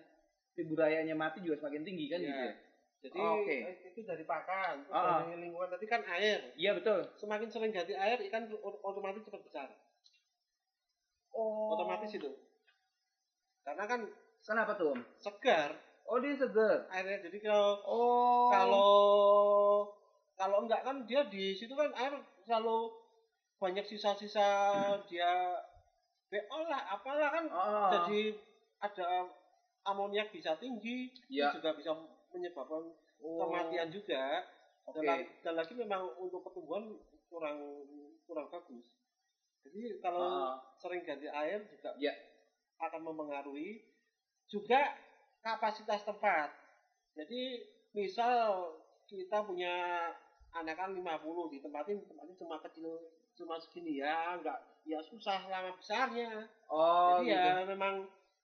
si 0.52 0.64
burayanya 0.64 1.14
mati 1.14 1.44
juga 1.44 1.60
semakin 1.60 1.84
tinggi 1.84 2.08
kan 2.08 2.20
Ya. 2.20 2.26
gitu 2.26 2.42
ya. 2.42 2.54
Jadi 2.96 3.18
Oke. 3.18 3.56
eh, 3.62 3.76
itu 3.86 4.00
dari 4.02 4.24
pakan, 4.24 4.82
ah. 4.88 5.22
dari 5.22 5.38
lingkungan 5.38 5.68
tadi 5.68 5.86
kan 5.86 6.02
air. 6.08 6.52
Iya 6.54 6.74
betul. 6.74 7.04
Semakin 7.14 7.46
sering 7.46 7.70
ganti 7.70 7.92
air 7.92 8.18
ikan 8.26 8.48
ot- 8.50 8.80
otomatis 8.80 9.22
cepat 9.22 9.42
besar. 9.42 9.68
Oh. 11.30 11.72
Otomatis 11.72 12.10
itu. 12.10 12.30
Karena 13.62 13.84
kan 13.84 14.00
Kenapa 14.40 14.74
tuh? 14.74 14.94
Om? 14.94 15.00
segar 15.16 15.74
Oh 16.06 16.22
dia 16.22 16.32
seger. 16.32 16.86
airnya. 16.88 17.18
Jadi 17.20 17.38
kalau 17.40 17.82
Oh. 17.82 18.46
kalau 18.46 18.90
kalau 20.32 20.62
enggak 20.62 20.80
kan 20.80 21.02
dia 21.02 21.26
di 21.26 21.50
situ 21.50 21.74
kan 21.74 21.90
air 21.92 22.14
selalu 22.40 22.94
banyak 23.56 23.82
sisa-sisa 23.82 24.46
dia 25.04 25.32
BO 26.26 26.58
lah 26.62 26.92
apalah 26.92 27.30
kan 27.32 27.44
Ah. 27.48 27.90
jadi 27.90 28.38
ada 28.78 29.26
amoniak 29.84 30.28
bisa 30.28 30.54
tinggi 30.56 31.10
Ya. 31.26 31.50
juga 31.50 31.72
bisa 31.72 31.90
menyebabkan 32.36 32.84
Oh. 33.16 33.40
kematian 33.40 33.88
juga 33.88 34.44
Oke. 34.84 35.00
dan, 35.00 35.04
la- 35.18 35.28
dan 35.40 35.54
lagi 35.56 35.72
memang 35.72 36.02
untuk 36.16 36.44
pertumbuhan 36.44 36.92
kurang 37.26 37.58
kurang 38.22 38.46
bagus 38.46 38.84
jadi 39.62 39.98
kalau 39.98 40.20
Ah. 40.22 40.54
sering 40.76 41.00
ganti 41.00 41.26
air 41.26 41.64
juga 41.64 41.96
Ya. 41.96 42.12
akan 42.78 43.02
mempengaruhi 43.02 43.82
juga 44.46 44.94
kapasitas 45.40 46.04
tempat 46.04 46.52
jadi 47.12 47.64
misal 47.90 48.76
kita 49.06 49.40
punya 49.42 49.74
anakan 50.52 50.92
50 50.94 51.48
ditempatin 51.48 52.04
tempatnya 52.04 52.36
cuma 52.36 52.60
kecil 52.60 53.00
cuma 53.32 53.56
segini 53.56 53.98
ya 53.98 54.36
enggak 54.36 54.60
ya 54.84 55.00
susah 55.00 55.40
lama 55.46 55.72
besarnya 55.72 56.46
Oh 56.68 57.18
jadi 57.20 57.32
gitu. 57.32 57.48
ya 57.48 57.64
memang 57.66 57.94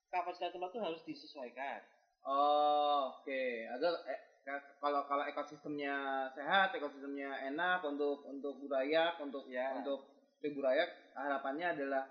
kapasitas 0.08 0.50
tempat 0.50 0.68
itu 0.70 0.80
harus 0.80 1.02
disesuaikan 1.04 1.80
Oh, 2.23 3.11
oke. 3.11 3.43
Agar 3.69 3.93
eh, 4.07 4.19
ka- 4.41 4.67
kalau 4.79 5.02
kalau 5.05 5.25
ekosistemnya 5.25 5.95
sehat, 6.31 6.71
ekosistemnya 6.71 7.50
enak 7.50 7.83
untuk 7.83 8.23
untuk 8.23 8.55
burayak, 8.57 9.19
untuk 9.19 9.43
Ya. 9.47 9.75
untuk 9.75 10.07
si 10.38 10.50
burayak, 10.50 10.87
harapannya 11.12 11.75
adalah 11.75 12.07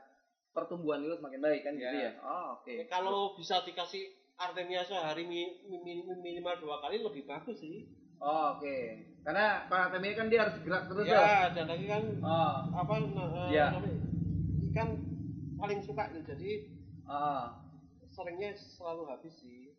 pertumbuhan 0.51 0.99
itu 0.99 1.15
semakin 1.15 1.39
baik 1.39 1.61
kan 1.63 1.73
gitu 1.73 1.95
Ya. 1.95 2.11
ya. 2.11 2.19
Oh, 2.19 2.59
oke. 2.59 2.71
Ya, 2.73 2.85
kalau 2.85 3.31
bisa 3.33 3.63
dikasih 3.63 4.03
artemia 4.35 4.83
sehari 4.83 5.23
mi- 5.23 5.55
mi- 5.63 5.79
mi- 5.79 6.17
minimal 6.17 6.59
dua 6.59 6.75
kali 6.77 6.99
lebih 6.99 7.23
bagus 7.23 7.55
sih 7.57 7.87
Oh, 8.17 8.53
oke. 8.53 8.77
Karena 9.25 9.65
kalau 9.65 9.89
Artemia 9.89 10.13
kan 10.13 10.29
dia 10.29 10.45
harus 10.45 10.53
gerak 10.61 10.85
terus 10.85 11.09
ya 11.09 11.49
dan 11.49 11.65
lagi 11.65 11.89
kan 11.89 12.05
Oh, 12.21 12.53
apa 12.71 12.93
eh, 13.01 13.49
Ya. 13.49 13.73
namanya, 13.73 13.97
ikan 14.69 14.89
paling 15.57 15.81
suka 15.81 16.05
itu 16.09 16.21
jadi 16.21 16.51
oh. 17.05 17.49
seringnya 18.07 18.53
selalu 18.53 19.09
habis 19.09 19.33
sih 19.35 19.73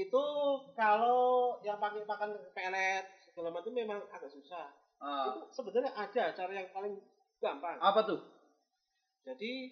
itu 0.00 0.24
kalau 0.72 1.60
yang 1.60 1.76
pakai 1.76 2.08
pakan 2.08 2.32
pelet 2.56 3.04
segala 3.20 3.52
macam 3.52 3.72
memang 3.72 4.00
agak 4.08 4.32
susah 4.32 4.72
oh. 4.98 5.24
itu 5.28 5.40
sebenarnya 5.52 5.92
ada 5.92 6.24
cara 6.32 6.52
yang 6.52 6.68
paling 6.72 6.96
gampang 7.40 7.76
Apa 7.76 8.00
tuh? 8.04 8.20
jadi 9.20 9.68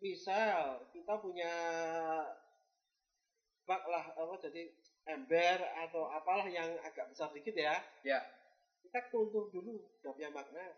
misal 0.00 0.84
kita 0.92 1.16
punya 1.20 1.52
bak 3.64 3.82
lah 3.86 4.04
apa 4.12 4.34
jadi 4.40 4.68
ember 5.06 5.58
atau 5.86 6.08
apalah 6.10 6.44
yang 6.44 6.68
agak 6.82 7.08
besar 7.08 7.30
dikit 7.32 7.54
ya 7.54 7.80
Ya. 8.04 8.20
kita 8.82 9.08
tutup 9.08 9.48
dulu 9.48 9.80
dapnya 10.02 10.28
makna 10.28 10.76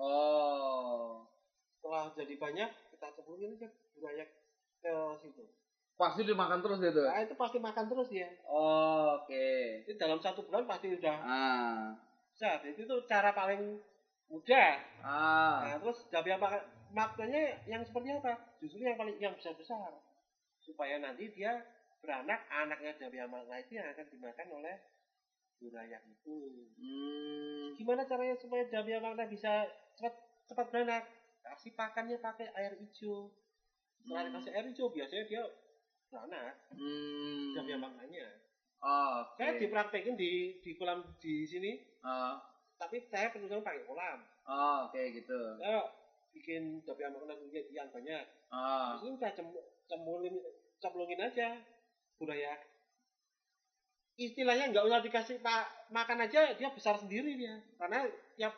Oh. 0.00 1.28
setelah 1.76 2.08
jadi 2.16 2.34
banyak 2.40 2.70
kita 2.92 3.06
cemplungin 3.16 3.56
aja 3.60 3.68
banyak 4.00 4.28
ke 4.80 4.92
situ 5.20 5.44
Pasti 6.00 6.24
dimakan 6.24 6.64
terus 6.64 6.80
gitu. 6.80 7.04
nah 7.04 7.20
itu 7.20 7.34
pasti 7.36 7.60
makan 7.60 7.84
terus 7.84 8.08
dia 8.08 8.24
Oh, 8.42 9.20
oke. 9.20 9.48
Jadi 9.84 10.00
dalam 10.00 10.16
satu 10.16 10.40
bulan 10.42 10.64
pasti 10.64 10.88
udah 10.90 11.16
Ah. 11.20 11.92
besar 12.32 12.64
itu 12.64 12.88
tuh 12.88 13.04
cara 13.04 13.30
paling 13.30 13.76
mudah 14.26 14.80
Ah. 15.04 15.60
nah 15.60 15.76
terus 15.76 16.08
dapnya 16.08 16.40
mak 16.40 16.56
maknanya 16.90 17.60
yang 17.66 17.84
seperti 17.84 18.08
apa 18.10 18.32
justru 18.58 18.80
yang 18.80 18.96
paling 18.96 19.12
yang 19.18 19.36
besar 19.36 19.52
besar 19.52 19.92
supaya 20.58 20.96
nanti 20.96 21.28
dia 21.28 21.60
beranak 22.00 22.48
anaknya 22.48 22.96
dapnya 22.96 23.26
makna 23.26 23.60
itu 23.60 23.76
yang 23.76 23.84
akan 23.86 24.06
dimakan 24.08 24.48
oleh 24.54 24.76
wilayah 25.60 26.00
itu 26.00 26.38
Hmm. 26.74 27.76
gimana 27.76 28.02
caranya 28.02 28.32
supaya 28.34 28.64
dapnya 28.64 28.98
makna 28.98 29.28
bisa 29.28 29.68
cepat 29.94 30.14
cepat 30.48 30.66
beranak 30.70 31.04
kasih 31.42 31.74
pakannya 31.74 32.16
pakai 32.18 32.48
air 32.54 32.72
hijau 32.74 33.28
setelah 33.92 34.22
Hmm. 34.22 34.28
dikasih 34.32 34.52
air 34.54 34.64
hijau 34.64 34.88
biasanya 34.88 35.24
dia 35.26 35.42
beranak 36.10 36.54
Hmm. 36.70 37.54
dapnya 37.54 37.76
maknanya 37.78 38.26
Oh, 38.80 39.22
oke. 39.22 39.36
saya 39.36 39.56
dipraktekin 39.56 40.16
di 40.16 40.30
di 40.58 40.74
kolam 40.74 41.00
di 41.16 41.44
sini 41.44 41.78
Ah. 42.00 42.36
tapi 42.76 42.98
saya 43.06 43.30
penuh 43.30 43.48
pakai 43.60 43.84
kolam 43.84 44.18
Oh, 44.42 44.88
oke 44.88 44.98
gitu. 45.12 45.38
saya 45.56 45.86
bikin 46.30 46.82
dapnya 46.82 47.08
makna 47.08 47.34
yang 47.70 47.88
banyak. 47.88 48.24
Terus 48.50 49.02
ini 49.04 49.16
cem 49.30 49.46
cemulin 49.86 50.34
cemplungin 50.78 51.20
aja 51.20 51.54
budaya 52.16 52.54
istilahnya 54.16 54.68
nggak 54.68 54.84
usah 54.84 55.00
dikasih 55.00 55.36
pa 55.40 55.64
makan 55.88 56.20
aja 56.20 56.52
dia 56.52 56.68
besar 56.68 56.92
sendiri 56.94 57.36
dia 57.36 57.56
karena 57.76 58.04
tiap 58.34 58.52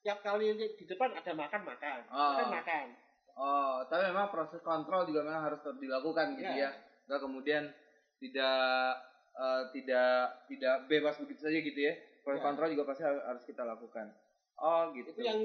tiap 0.00 0.18
kali 0.20 0.50
di 0.56 0.84
depan 0.84 1.12
ada 1.12 1.32
makan 1.32 1.62
makan 1.62 1.98
Ah. 2.08 2.38
makan 2.38 2.48
makan 2.52 2.86
Oh, 3.32 3.80
tapi 3.88 4.12
memang 4.12 4.28
proses 4.28 4.60
kontrol 4.60 5.08
juga 5.08 5.24
memang 5.24 5.48
harus 5.48 5.56
dilakukan 5.80 6.36
gitu 6.36 6.52
Iya. 6.52 6.68
ya. 6.68 6.70
Kemudian 7.16 7.68
tidak 8.16 8.96
eh, 9.32 9.62
tidak 9.72 10.12
tidak 10.46 10.74
bebas 10.86 11.16
begitu 11.16 11.40
saja 11.40 11.58
gitu 11.58 11.80
ya. 11.80 11.92
Proses 12.22 12.38
Iya. 12.38 12.46
kontrol 12.46 12.70
juga 12.70 12.84
pasti 12.86 13.02
harus, 13.02 13.42
kita 13.42 13.64
lakukan. 13.64 14.06
Oh, 14.54 14.86
gitu. 14.94 15.10
itu 15.10 15.22
yang 15.24 15.40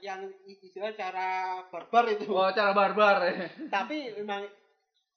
yang 0.00 0.20
istilah 0.46 0.94
cara 0.96 1.60
barbar 1.68 2.08
itu 2.08 2.30
Oh, 2.32 2.48
cara 2.48 2.72
barbar 2.72 3.16
ya. 3.28 3.34
tapi 3.76 4.08
memang 4.16 4.46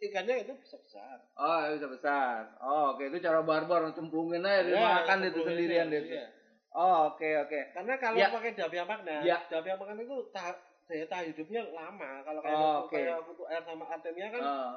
ikannya 0.02 0.44
itu 0.44 0.52
bisa 0.58 0.76
besar 0.82 1.22
Oh, 1.38 1.58
ya 1.64 1.70
bisa 1.78 1.88
besar. 1.88 2.52
Oh, 2.60 2.92
oke 2.92 3.08
itu 3.08 3.22
cara 3.24 3.40
barbar 3.40 3.88
cemplungin 3.96 4.44
aja 4.44 4.68
Ya, 4.68 4.82
makan 5.06 5.30
itu 5.30 5.40
sendirian 5.46 5.88
deh. 5.88 6.02
iya. 6.04 6.28
Oh, 6.74 7.14
oke 7.14 7.30
oke. 7.48 7.60
karena 7.72 7.94
kalau 7.96 8.18
Ya. 8.20 8.28
pakai 8.34 8.52
dabia 8.52 8.84
makna 8.84 9.24
Ya. 9.24 9.38
dabia 9.48 9.80
makna 9.80 10.02
itu 10.02 10.18
ta- 10.34 10.60
daya 10.90 11.06
tahan 11.08 11.32
hidupnya 11.32 11.62
lama 11.72 12.20
kalau 12.26 12.42
kayak 12.44 12.58
Oh, 12.60 12.80
kayak 12.92 13.18
kutu 13.24 13.44
air 13.48 13.64
sama 13.64 13.86
artemia 13.88 14.28
kan 14.28 14.44
Oh, 14.44 14.72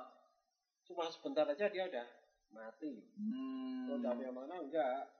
cuma 0.85 1.09
sebentar 1.09 1.45
aja 1.45 1.67
dia 1.67 1.85
udah 1.85 2.07
mati. 2.50 3.03
Hmm. 3.17 3.88
Kalau 3.88 3.97
udah 3.99 4.12
yang 4.21 4.37
mana 4.37 4.55
enggak. 4.61 5.11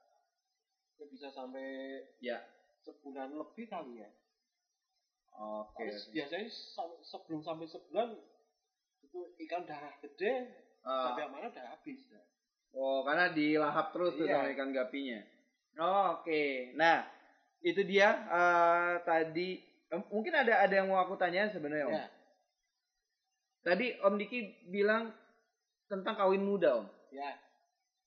Dia 0.95 1.07
bisa 1.09 1.29
sampai 1.29 2.01
Ya. 2.19 2.39
sebulan 2.81 3.33
lebih 3.33 3.67
kali 3.67 3.99
ya. 3.99 4.11
Oke. 5.35 5.91
Terus 5.91 6.07
biasanya 6.09 6.47
sam- 6.47 7.01
sebelum 7.03 7.43
sampai 7.43 7.67
sebulan 7.67 8.15
itu 9.03 9.19
ikan 9.45 9.67
udah 9.67 9.99
gede, 9.99 10.33
Ah. 10.81 11.11
sampai 11.11 11.23
yang 11.27 11.33
mana 11.35 11.47
udah 11.51 11.67
habis. 11.75 12.07
dah. 12.07 12.23
Oh, 12.71 13.03
karena 13.03 13.31
dilahap 13.31 13.91
terus 13.91 14.15
tuh 14.15 14.27
Iya. 14.27 14.35
sama 14.37 14.51
ikan 14.51 14.71
gapinya. 14.71 15.21
Oh, 15.75 16.19
Oke. 16.19 16.71
Nah, 16.75 17.03
itu 17.61 17.83
dia 17.83 18.15
eh, 18.31 18.95
tadi 19.03 19.59
mungkin 20.11 20.35
ada 20.35 20.59
ada 20.61 20.75
yang 20.75 20.87
mau 20.87 20.99
aku 20.99 21.15
tanya 21.15 21.51
sebenarnya, 21.51 21.87
Om. 21.87 21.95
Ya, 21.95 22.07
Tadi 23.65 23.87
Om 23.97 24.15
Diki 24.15 24.41
bilang 24.69 25.09
tentang 25.87 26.15
kawin 26.15 26.41
muda, 26.41 26.81
Om. 26.81 26.87
ya. 27.11 27.31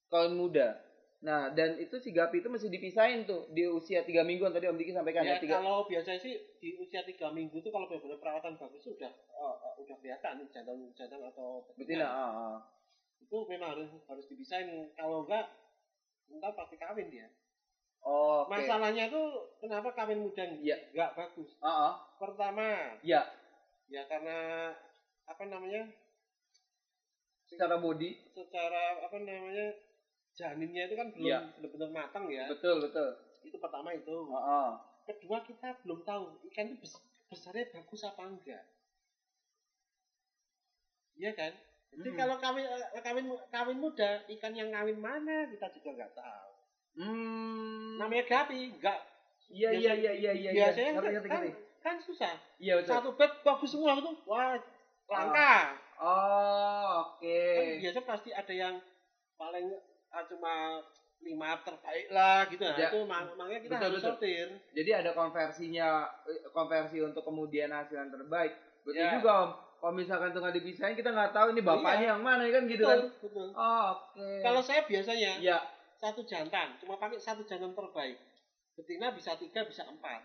Kawin 0.08 0.34
muda. 0.34 0.78
Nah, 1.18 1.50
dan 1.50 1.76
itu 1.76 1.98
si 1.98 2.14
gapi 2.14 2.40
itu 2.40 2.48
mesti 2.48 2.70
dipisahin 2.70 3.26
tuh 3.26 3.50
di 3.50 3.66
usia 3.66 4.06
tiga 4.06 4.22
mingguan 4.22 4.54
tadi 4.54 4.70
Om 4.70 4.78
Diki 4.78 4.94
sampaikan 4.94 5.26
ya, 5.26 5.36
Ya, 5.36 5.42
tiga. 5.42 5.58
kalau 5.58 5.84
biasanya 5.84 6.22
sih 6.22 6.38
di 6.58 6.78
usia 6.78 7.02
tiga 7.02 7.34
minggu 7.34 7.58
itu 7.58 7.70
kalau 7.70 7.90
benar-benar 7.90 8.22
perawatan 8.22 8.54
bagus 8.56 8.86
sudah 8.86 9.10
uh, 9.34 9.56
uh, 9.58 9.74
udah 9.78 9.98
kelihatan 9.98 10.38
nih 10.38 10.48
jantan 10.54 10.78
jantan 10.94 11.22
atau 11.26 11.66
Betina. 11.74 12.06
Ah, 12.06 12.30
ah. 12.30 12.58
itu 13.18 13.34
memang 13.50 13.74
harus 13.74 13.90
harus 14.06 14.26
dipisahin 14.30 14.70
kalau 14.94 15.26
enggak 15.26 15.50
entar 16.30 16.54
pasti 16.54 16.78
kawin 16.78 17.10
dia 17.10 17.28
Oh, 18.00 18.46
Oke. 18.46 18.54
masalahnya 18.54 19.10
itu 19.10 19.22
kenapa 19.58 19.90
kawin 19.92 20.22
muda 20.22 20.46
Iya. 20.54 20.78
enggak 20.94 21.18
bagus 21.18 21.50
Ah, 21.60 21.92
ah. 21.92 21.94
pertama 22.22 22.94
Ya, 23.02 23.26
ya 23.90 24.06
karena 24.06 24.70
apa 25.26 25.44
namanya 25.44 25.82
secara 27.48 27.76
body. 27.76 28.12
secara 28.30 29.02
apa 29.02 29.18
namanya 29.18 29.72
janinnya 30.34 30.86
itu 30.86 30.94
kan 30.94 31.08
belum 31.10 31.26
Iya. 31.26 31.40
benar-benar 31.58 31.90
matang 31.90 32.26
ya 32.28 32.46
Betul, 32.46 32.84
betul. 32.84 33.10
itu 33.42 33.58
pertama 33.58 33.90
itu 33.92 34.16
Ah, 34.30 34.38
ah. 34.38 34.70
kedua 35.04 35.40
kita 35.42 35.80
belum 35.82 36.04
tahu 36.04 36.36
ikan 36.46 36.68
itu 36.68 36.78
bes- 36.78 37.02
besarnya 37.26 37.66
bagus 37.72 38.04
apa 38.04 38.22
enggak 38.22 38.64
iya 41.16 41.32
kan 41.34 41.52
jadi 41.90 42.10
Hmm. 42.10 42.20
kalau 42.20 42.36
kawin 42.38 42.66
eh, 42.68 43.02
kawin 43.02 43.26
kawin 43.50 43.78
muda 43.78 44.12
ikan 44.28 44.54
yang 44.54 44.70
kawin 44.70 45.00
mana 45.00 45.48
kita 45.48 45.72
juga 45.74 45.90
nggak 45.96 46.14
tahu 46.14 46.52
Hmm. 46.98 47.98
namanya 47.98 48.24
gapi 48.24 48.72
enggak 48.72 49.00
Iya, 49.48 49.72
iya, 49.72 49.94
iya, 49.96 50.12
iya, 50.12 50.32
iya. 50.36 50.52
iya. 50.52 50.52
biasanya 50.52 50.92
Ngerti, 50.92 51.08
kan, 51.08 51.14
ngerti, 51.16 51.30
kan, 51.30 51.40
ngerti. 51.40 51.52
kan 51.80 51.96
susah 52.04 52.36
Iya, 52.60 52.74
betul. 52.78 52.92
satu 52.92 53.10
bed 53.16 53.32
bagus 53.42 53.70
semua 53.72 53.96
itu 53.96 54.12
wah 54.28 54.60
langka 55.08 55.56
Oh, 55.72 55.87
oke. 55.98 57.42
kan 57.58 57.66
biasa 57.82 58.00
pasti 58.02 58.30
ada 58.32 58.54
yang 58.54 58.76
paling 59.34 59.66
ah, 60.10 60.24
cuma 60.26 60.54
lima 61.18 61.58
terbaik 61.62 62.08
lah 62.10 62.46
gitu 62.46 62.62
nah 62.62 62.78
Ya. 62.78 62.90
itu 62.90 63.00
mak- 63.04 63.34
makanya 63.34 63.62
kita 63.62 63.74
Betul, 63.76 63.86
harus 63.90 63.98
betul. 64.00 64.10
sortir 64.14 64.48
Jadi 64.72 64.90
ada 64.94 65.12
konversinya, 65.12 65.90
eh, 66.24 66.46
konversi 66.50 66.98
untuk 67.02 67.26
kemudian 67.26 67.74
hasil 67.74 67.98
yang 67.98 68.14
terbaik. 68.14 68.54
Betul 68.86 69.02
Ya. 69.02 69.18
juga 69.18 69.32
om. 69.44 69.52
Kalau 69.78 69.94
misalkan 69.94 70.30
tuh 70.30 70.42
nggak 70.42 70.58
dipisahin, 70.58 70.94
kita 70.94 71.10
nggak 71.10 71.34
tahu 71.34 71.54
ini 71.54 71.62
bapaknya 71.62 72.02
Iya. 72.02 72.12
yang 72.14 72.22
mana 72.22 72.44
kan 72.48 72.64
gitu 72.66 72.82
kan. 72.82 72.98
betul 72.98 73.14
betul 73.30 73.48
Oh, 73.54 73.86
oke. 73.94 74.26
kalau 74.42 74.62
saya 74.62 74.82
biasanya 74.84 75.32
ya, 75.38 75.58
satu 75.98 76.22
jantan 76.24 76.78
cuma 76.78 76.98
pakai 76.98 77.18
satu 77.18 77.42
jantan 77.44 77.74
terbaik 77.74 78.18
betina 78.74 79.10
bisa 79.10 79.34
tiga 79.34 79.66
bisa 79.66 79.82
empat 79.84 80.22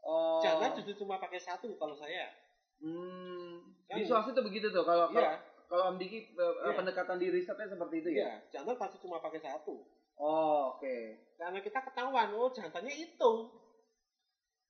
oh. 0.00 0.40
jantan 0.40 0.72
justru 0.72 0.96
cuma 0.98 1.20
pakai 1.20 1.36
satu 1.36 1.76
kalau 1.76 1.92
saya 1.92 2.32
Hmm. 2.78 3.58
Kan- 3.84 3.98
Di 3.98 4.04
swasta 4.04 4.30
tuh 4.30 4.42
begitu 4.42 4.68
tuh. 4.68 4.82
Kalau 4.82 5.08
kalau 5.08 5.18
iya 5.20 5.38
kalau 5.64 5.84
Om 5.86 5.96
Diki 5.96 6.18
eh, 6.30 6.54
Iya. 6.64 6.72
pendekatan 6.72 7.16
di 7.16 7.28
risetnya 7.28 7.68
seperti 7.68 7.94
itu 7.98 8.08
ya. 8.10 8.16
iya 8.16 8.32
jantan 8.48 8.74
pasti 8.74 8.96
cuma 8.98 9.18
pakai 9.18 9.36
satu 9.38 9.84
Oh, 10.16 10.72
oke. 10.72 10.96
karena 11.36 11.58
kita 11.58 11.78
ketahuan 11.82 12.32
oh 12.32 12.48
jantannya 12.48 12.90
itu 12.90 13.32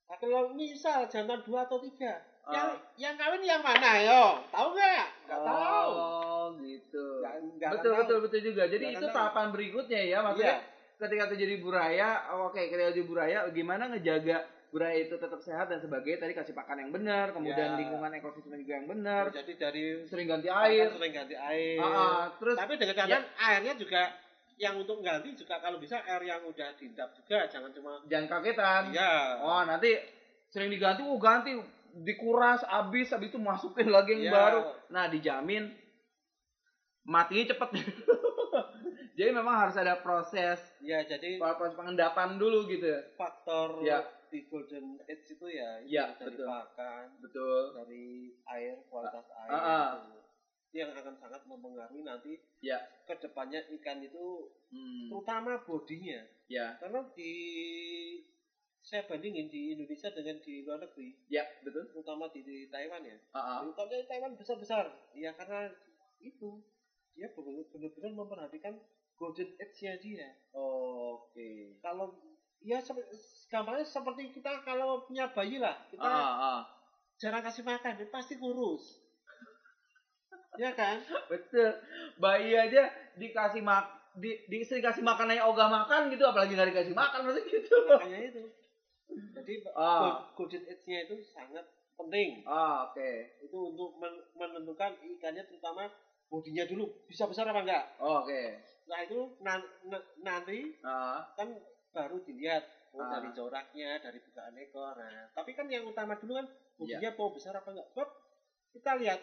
nah, 0.05 0.17
kalau 0.17 0.53
misal 0.53 1.07
jantan 1.07 1.41
dua 1.41 1.65
atau 1.65 1.79
tiga 1.79 2.19
yang 2.49 2.69
Ah. 2.69 2.77
yang 2.97 3.15
kawin 3.15 3.41
yang 3.41 3.61
mana 3.61 3.91
yo 3.99 4.25
tahu 4.49 4.73
nggak 4.73 5.07
nggak 5.25 5.41
tahu 5.41 5.91
Oh, 5.95 6.47
gitu. 6.59 7.05
Nggak 7.21 7.35
akan 7.63 7.73
betul 7.77 7.93
tahu. 7.93 8.01
betul 8.01 8.19
betul 8.25 8.41
juga. 8.43 8.63
Jadi 8.67 8.85
Nggak 8.87 8.97
itu 8.97 9.07
tahu. 9.07 9.15
tahapan 9.15 9.47
berikutnya 9.53 10.01
ya, 10.03 10.19
maksudnya 10.25 10.57
Iya. 10.57 10.97
ketika 10.99 11.25
terjadi 11.29 11.55
buraya, 11.61 12.09
oh, 12.33 12.49
oke 12.49 12.57
ketika 12.59 12.89
terjadi 12.91 13.05
buraya, 13.05 13.39
gimana 13.51 13.85
ngejaga 13.87 14.39
buraya 14.69 15.01
itu 15.01 15.17
tetap 15.17 15.41
sehat 15.41 15.67
dan 15.67 15.81
sebagainya. 15.81 16.21
Tadi 16.21 16.33
kasih 16.33 16.53
pakan 16.53 16.79
yang 16.79 16.93
benar, 16.93 17.33
kemudian 17.33 17.73
Ya. 17.73 17.79
lingkungan 17.79 18.11
ekosistem 18.13 18.57
juga 18.59 18.73
yang 18.77 18.87
benar, 18.87 19.25
jadi 19.31 19.53
dari 19.57 19.85
sering 20.05 20.27
ganti 20.27 20.49
air. 20.49 20.93
sering 20.93 21.13
ganti 21.13 21.35
air 21.35 21.81
ah. 21.81 22.29
terus 22.37 22.55
tapi 22.55 22.77
dengan 22.77 22.95
catatan 22.95 23.25
airnya 23.39 23.73
juga 23.75 24.03
yang 24.59 24.75
untuk 24.77 24.99
ganti 25.01 25.33
juga 25.33 25.57
kalau 25.59 25.79
bisa 25.79 26.03
air 26.03 26.23
yang 26.25 26.43
udah 26.43 26.75
diendap 26.75 27.15
juga 27.15 27.47
jangan 27.47 27.71
cuma 27.73 28.03
jangan 28.07 28.27
kagetan. 28.29 28.83
iya 28.93 29.39
Oh 29.39 29.63
nanti 29.65 29.95
sering 30.49 30.69
diganti, 30.69 31.01
oh 31.01 31.17
ganti 31.17 31.55
dikuras 31.99 32.61
habis, 32.63 33.09
habis 33.09 33.31
itu 33.31 33.39
masukin 33.39 33.89
lagi 33.89 34.13
yang 34.15 34.29
Iya. 34.29 34.33
baru. 34.35 34.61
Nah 34.91 35.05
dijamin 35.09 35.73
matinya 37.05 37.55
cepet. 37.55 37.69
Jadi 39.19 39.31
memang 39.35 39.67
harus 39.67 39.75
ada 39.75 39.99
proses 39.99 40.63
ya 40.79 41.03
jadi 41.03 41.43
proses 41.43 41.75
pengendapan 41.75 42.39
dulu 42.39 42.71
gitu. 42.71 42.87
faktor 43.19 43.83
Ya. 43.83 44.07
Di 44.29 44.45
golden 44.45 44.87
age 45.03 45.29
itu 45.31 45.47
ya 45.47 45.81
Ya, 45.83 46.05
dari 46.15 46.33
betul. 46.33 46.47
pakan 46.47 47.07
Betul. 47.19 47.63
dari 47.75 48.07
air 48.47 48.77
kualitas 48.87 49.27
air 49.39 49.51
Ah, 49.51 49.59
ah. 49.59 49.91
itu. 49.99 50.21
Yang 50.71 50.91
akan 50.97 51.15
sangat 51.17 51.43
mempengaruhi 51.45 52.03
nanti 52.03 52.37
Ya. 52.61 52.77
ke 53.03 53.17
depannya 53.17 53.65
ikan 53.73 53.99
itu 54.01 54.53
Hmm. 54.69 55.09
terutama 55.09 55.57
bodinya 55.61 56.21
Ya, 56.47 56.77
karena 56.77 57.01
di 57.11 57.33
saya 58.81 59.05
bandingin 59.05 59.49
di 59.49 59.75
Indonesia 59.75 60.09
dengan 60.11 60.37
di 60.39 60.61
luar 60.63 60.81
negeri 60.81 61.13
ya 61.27 61.45
betul. 61.61 61.89
terutama 61.89 62.29
di, 62.29 62.41
di 62.41 62.69
Taiwan 62.69 63.01
ya 63.03 63.17
Ah, 63.31 63.41
ah. 63.41 63.59
Utamanya 63.63 64.05
Taiwan 64.07 64.33
besar-besar. 64.35 64.87
Ya 65.13 65.33
karena 65.35 65.73
itu 66.19 66.61
dia 67.13 67.29
benar- 67.31 67.69
benar-benar 67.69 68.13
memperhatikan 68.15 68.75
golden 69.15 69.51
age-nya 69.57 69.99
dia. 69.99 70.29
Oke. 70.53 71.75
Kalau 71.79 72.15
ya 72.61 72.79
gampangnya 73.49 73.87
seperti 73.87 74.29
kita 74.31 74.61
kalau 74.63 75.03
punya 75.05 75.31
bayi 75.33 75.57
lah, 75.57 75.79
kita 75.89 76.05
Ah, 76.05 76.35
ah, 76.37 76.61
jarang 77.17 77.41
kasih 77.41 77.65
makan, 77.65 77.97
dia 77.97 78.09
pasti 78.09 78.37
kurus. 78.37 79.01
ya 80.63 80.75
kan? 80.75 81.01
Betul. 81.31 81.73
Bayi 82.19 82.53
aja 82.53 82.91
dikasih 83.17 83.63
mak 83.63 83.89
di, 84.19 84.35
di 84.51 84.67
sering 84.67 84.83
kasih 84.83 85.01
makan 85.01 85.31
aja 85.31 85.47
ogah 85.47 85.71
makan 85.71 86.11
gitu 86.11 86.27
apalagi 86.27 86.59
nggak 86.59 86.71
dikasih 86.75 86.95
makan 86.95 87.21
maksudnya 87.25 87.47
gitu. 87.47 87.77
Makanya 87.87 88.21
itu. 88.27 88.43
Jadi 89.09 89.55
Ah. 89.73 90.21
age-nya 90.37 90.99
itu 91.09 91.17
sangat 91.33 91.65
penting. 91.97 92.43
Ah, 92.45 92.85
oke. 92.91 93.11
Itu 93.41 93.73
untuk 93.73 93.97
men- 93.97 94.25
menentukan 94.37 94.93
ikannya 95.01 95.47
terutama 95.47 95.89
bodinya 96.29 96.69
dulu 96.69 96.85
bisa 97.09 97.25
besar 97.25 97.49
apa 97.49 97.65
enggak. 97.65 97.85
Oh, 98.03 98.21
Oke. 98.21 98.61
Nah 98.89 98.99
itu 99.05 99.19
nan- 99.41 99.69
na- 99.89 100.07
nanti 100.21 100.77
Ah, 100.85 101.25
kan 101.33 101.49
baru 101.91 102.21
dilihat 102.23 102.65
oh, 102.93 103.01
Ah. 103.01 103.19
dari 103.19 103.31
coraknya, 103.33 104.01
dari 104.01 104.19
bukaan 104.21 104.55
ekor. 104.57 104.97
Nah, 104.97 105.29
tapi 105.33 105.53
kan 105.53 105.69
yang 105.69 105.85
utama 105.85 106.17
dulu 106.17 106.37
kan 106.37 106.47
Iya. 106.49 106.99
bodinya 106.99 107.11
mau 107.15 107.31
besar 107.33 107.53
apa 107.53 107.69
enggak. 107.71 107.87
Sebab 107.93 108.09
kita 108.73 108.91
lihat 109.01 109.21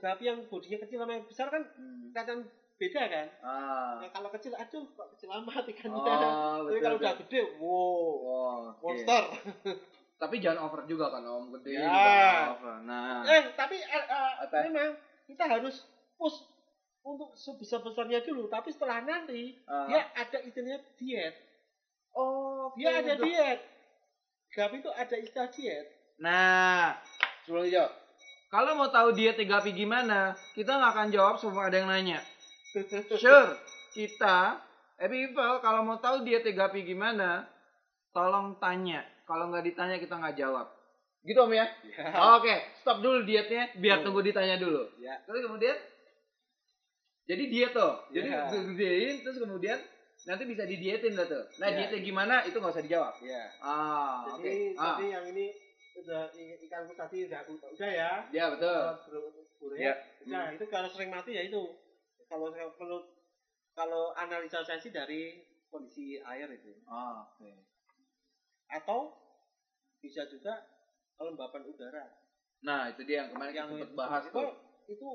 gapi 0.00 0.24
yang 0.26 0.38
bodinya 0.46 0.78
kecil 0.82 0.98
sama 0.98 1.12
yang 1.14 1.24
besar 1.24 1.46
kan 1.48 1.62
hmm. 1.64 2.10
kelihatan 2.12 2.38
beda 2.76 3.02
kan. 3.06 3.26
Ah. 3.40 3.92
Nah, 4.00 4.08
kalau 4.10 4.28
kecil 4.32 4.52
aduh 4.52 4.84
kok 4.90 5.08
kecil 5.16 5.28
amat 5.30 5.64
ikannya. 5.68 5.96
Oh, 5.96 6.04
tapi 6.04 6.72
betul. 6.72 6.82
kalau 6.82 6.96
udah 6.96 7.14
gede, 7.20 7.40
wow, 7.60 8.08
oke. 8.72 8.80
monster. 8.82 9.22
Tapi 10.20 10.36
jangan 10.36 10.68
over 10.68 10.84
juga 10.84 11.08
kan 11.08 11.24
Om, 11.24 11.48
gede 11.56 11.80
Ya. 11.80 11.88
juga 11.88 12.12
over. 12.52 12.74
Nah. 12.84 13.24
eh, 13.24 13.44
tapi 13.56 13.80
eh, 13.80 14.04
Apa? 14.44 14.68
memang 14.68 14.92
kita 15.24 15.44
harus 15.48 15.88
push 16.16 16.44
untuk 17.00 17.32
sebesar-besarnya 17.32 18.20
dulu, 18.20 18.44
tapi 18.46 18.68
setelah 18.68 19.00
nanti 19.00 19.56
Ah. 19.64 19.88
dia 19.88 20.04
ada 20.12 20.38
istilahnya 20.44 20.84
diet. 21.00 21.32
Oh, 22.14 22.72
Dia 22.74 23.02
ada 23.02 23.14
diet. 23.18 23.60
Gapi 24.50 24.82
itu 24.82 24.90
ada 24.90 25.16
istilah 25.16 25.48
diet. 25.54 25.86
Nah, 26.18 26.98
sebelum 27.46 27.66
dijawab. 27.66 27.92
Kalau 28.50 28.74
mau 28.74 28.90
tahu 28.90 29.14
diet 29.14 29.38
Gapi 29.38 29.70
gimana, 29.70 30.34
kita 30.58 30.74
nggak 30.74 30.90
akan 30.90 31.08
jawab 31.14 31.34
semua 31.38 31.70
ada 31.70 31.78
yang 31.78 31.86
nanya. 31.86 32.18
Sure, 33.18 33.58
kita, 33.90 34.58
eh 34.98 35.10
people, 35.10 35.58
kalau 35.62 35.82
mau 35.82 35.98
tahu 35.98 36.22
diet 36.22 36.42
Gapi 36.46 36.82
gimana, 36.82 37.46
tolong 38.10 38.58
tanya. 38.58 39.06
Kalau 39.26 39.50
nggak 39.50 39.62
ditanya 39.70 39.96
kita 40.02 40.18
nggak 40.18 40.34
jawab. 40.34 40.66
Gitu 41.22 41.36
om 41.38 41.52
ya? 41.52 41.66
Ya. 41.86 42.10
Oke, 42.34 42.74
stop 42.80 42.98
dulu 42.98 43.22
dietnya, 43.22 43.70
biar 43.78 44.00
Oh. 44.00 44.08
tunggu 44.08 44.24
ditanya 44.24 44.58
dulu. 44.58 44.88
Ya. 44.98 45.20
Terus 45.28 45.46
kemudian, 45.46 45.76
jadi 47.28 47.44
diet 47.46 47.70
tuh. 47.70 47.94
Jadi 48.10 48.28
Ya. 48.34 48.50
gedein, 48.50 49.14
terus 49.22 49.38
kemudian 49.38 49.78
nanti 50.22 50.44
bisa 50.44 50.62
didietin 50.62 51.14
lah 51.14 51.24
tuh. 51.24 51.44
Nah 51.56 51.68
Ya. 51.68 51.76
dietnya 51.78 52.00
gimana 52.00 52.34
itu 52.42 52.56
nggak 52.56 52.70
usah 52.70 52.82
dijawab. 52.82 53.14
Ya. 53.20 53.44
Ah, 53.58 54.24
oke. 54.28 54.42
Jadi 54.42 54.74
Ah. 54.74 54.94
tadi 54.94 55.06
yang 55.08 55.24
ini 55.26 55.46
udah 55.92 56.22
i- 56.32 56.58
ikanku 56.60 56.92
tadi 56.94 57.26
udah 57.26 57.40
udah 57.44 57.90
ya 57.90 58.12
Ya 58.30 58.44
betul. 58.48 58.80
Belum 59.08 59.24
Ya. 59.76 59.92
udah 60.22 60.44
itu 60.52 60.64
kalau 60.66 60.88
sering 60.88 61.10
mati 61.10 61.32
ya 61.32 61.42
itu 61.42 61.60
kalau 62.26 62.48
saya 62.48 62.68
perlu 62.70 63.04
kalau 63.72 64.12
analisa 64.14 64.60
saya 64.60 64.78
sih 64.78 64.90
dari 64.90 65.40
kondisi 65.66 66.18
air 66.18 66.48
itu 66.48 66.74
Oh, 66.84 67.26
Oke. 67.28 67.64
atau 68.68 69.14
bisa 69.98 70.26
juga 70.26 70.62
kelembapan 71.14 71.64
udara 71.64 72.06
Nah 72.60 72.88
itu 72.88 73.02
dia 73.02 73.24
yang 73.24 73.32
kemarin 73.32 73.52
kita 73.52 73.66
sempat 73.66 73.92
bahas 73.94 74.22
itu 74.22 74.36
tuh. 74.36 74.52
itu 74.86 75.08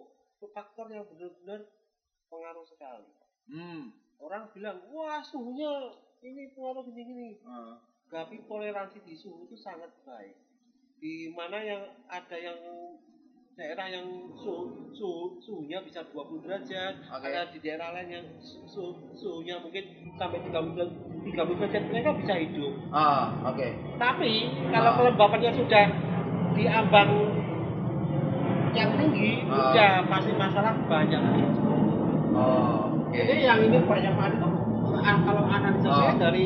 faktor 0.48 0.88
yang 0.88 1.06
benar-benar 1.06 1.62
pengaruh 2.26 2.64
sekali 2.64 3.10
Hmm. 3.46 3.94
Orang 4.18 4.48
bilang 4.52 4.78
wah 4.90 5.20
suhunya 5.22 5.92
ini 6.22 6.52
pengaruh 6.52 6.84
gini-gini 6.86 7.38
Ah. 7.42 7.78
tapi 8.08 8.42
toleransi 8.44 9.02
di 9.02 9.14
suhu 9.14 9.46
itu 9.46 9.56
sangat 9.56 9.92
baik 10.02 10.36
di 10.96 11.30
mana 11.30 11.60
yang 11.60 11.82
ada 12.08 12.34
yang 12.34 12.56
daerah 13.56 13.88
yang 13.88 14.08
suhu, 14.36 14.92
suhu 14.92 15.40
suhunya 15.40 15.80
bisa 15.80 16.04
20 16.06 16.44
derajat 16.44 16.94
Oke. 17.08 17.24
ada 17.24 17.48
di 17.50 17.60
daerah 17.60 17.92
lain 17.92 18.10
yang 18.12 18.26
suhu, 18.68 18.92
suhunya 19.14 19.60
mungkin 19.60 19.84
sampai 20.14 20.44
30 20.44 20.76
derajat 20.76 20.92
30 21.26 21.56
derajat 21.56 21.84
mereka 21.88 22.10
bisa 22.16 22.34
hidup 22.36 22.74
Ah, 22.92 23.32
oke. 23.46 23.68
tapi 23.96 24.32
kalau 24.70 24.92
Ah. 24.92 24.96
kelembapannya 24.98 25.52
sudah 25.56 25.86
di 26.52 26.64
ambang 26.68 27.12
yang 28.74 28.92
tinggi 28.94 29.44
Ah. 29.48 29.72
ya 29.72 29.88
pasti 30.06 30.32
masalah 30.34 30.76
banyak 30.86 31.24
Oh. 32.36 32.85
Jadi 33.16 33.34
yang 33.42 33.60
ini 33.62 33.78
banyak 33.80 34.14
banget 34.14 34.34
itu 34.36 34.48
a- 34.98 35.22
kalau 35.22 35.44
analisa 35.46 35.88
Ah. 35.88 35.98
saya 35.98 36.14
dari 36.20 36.46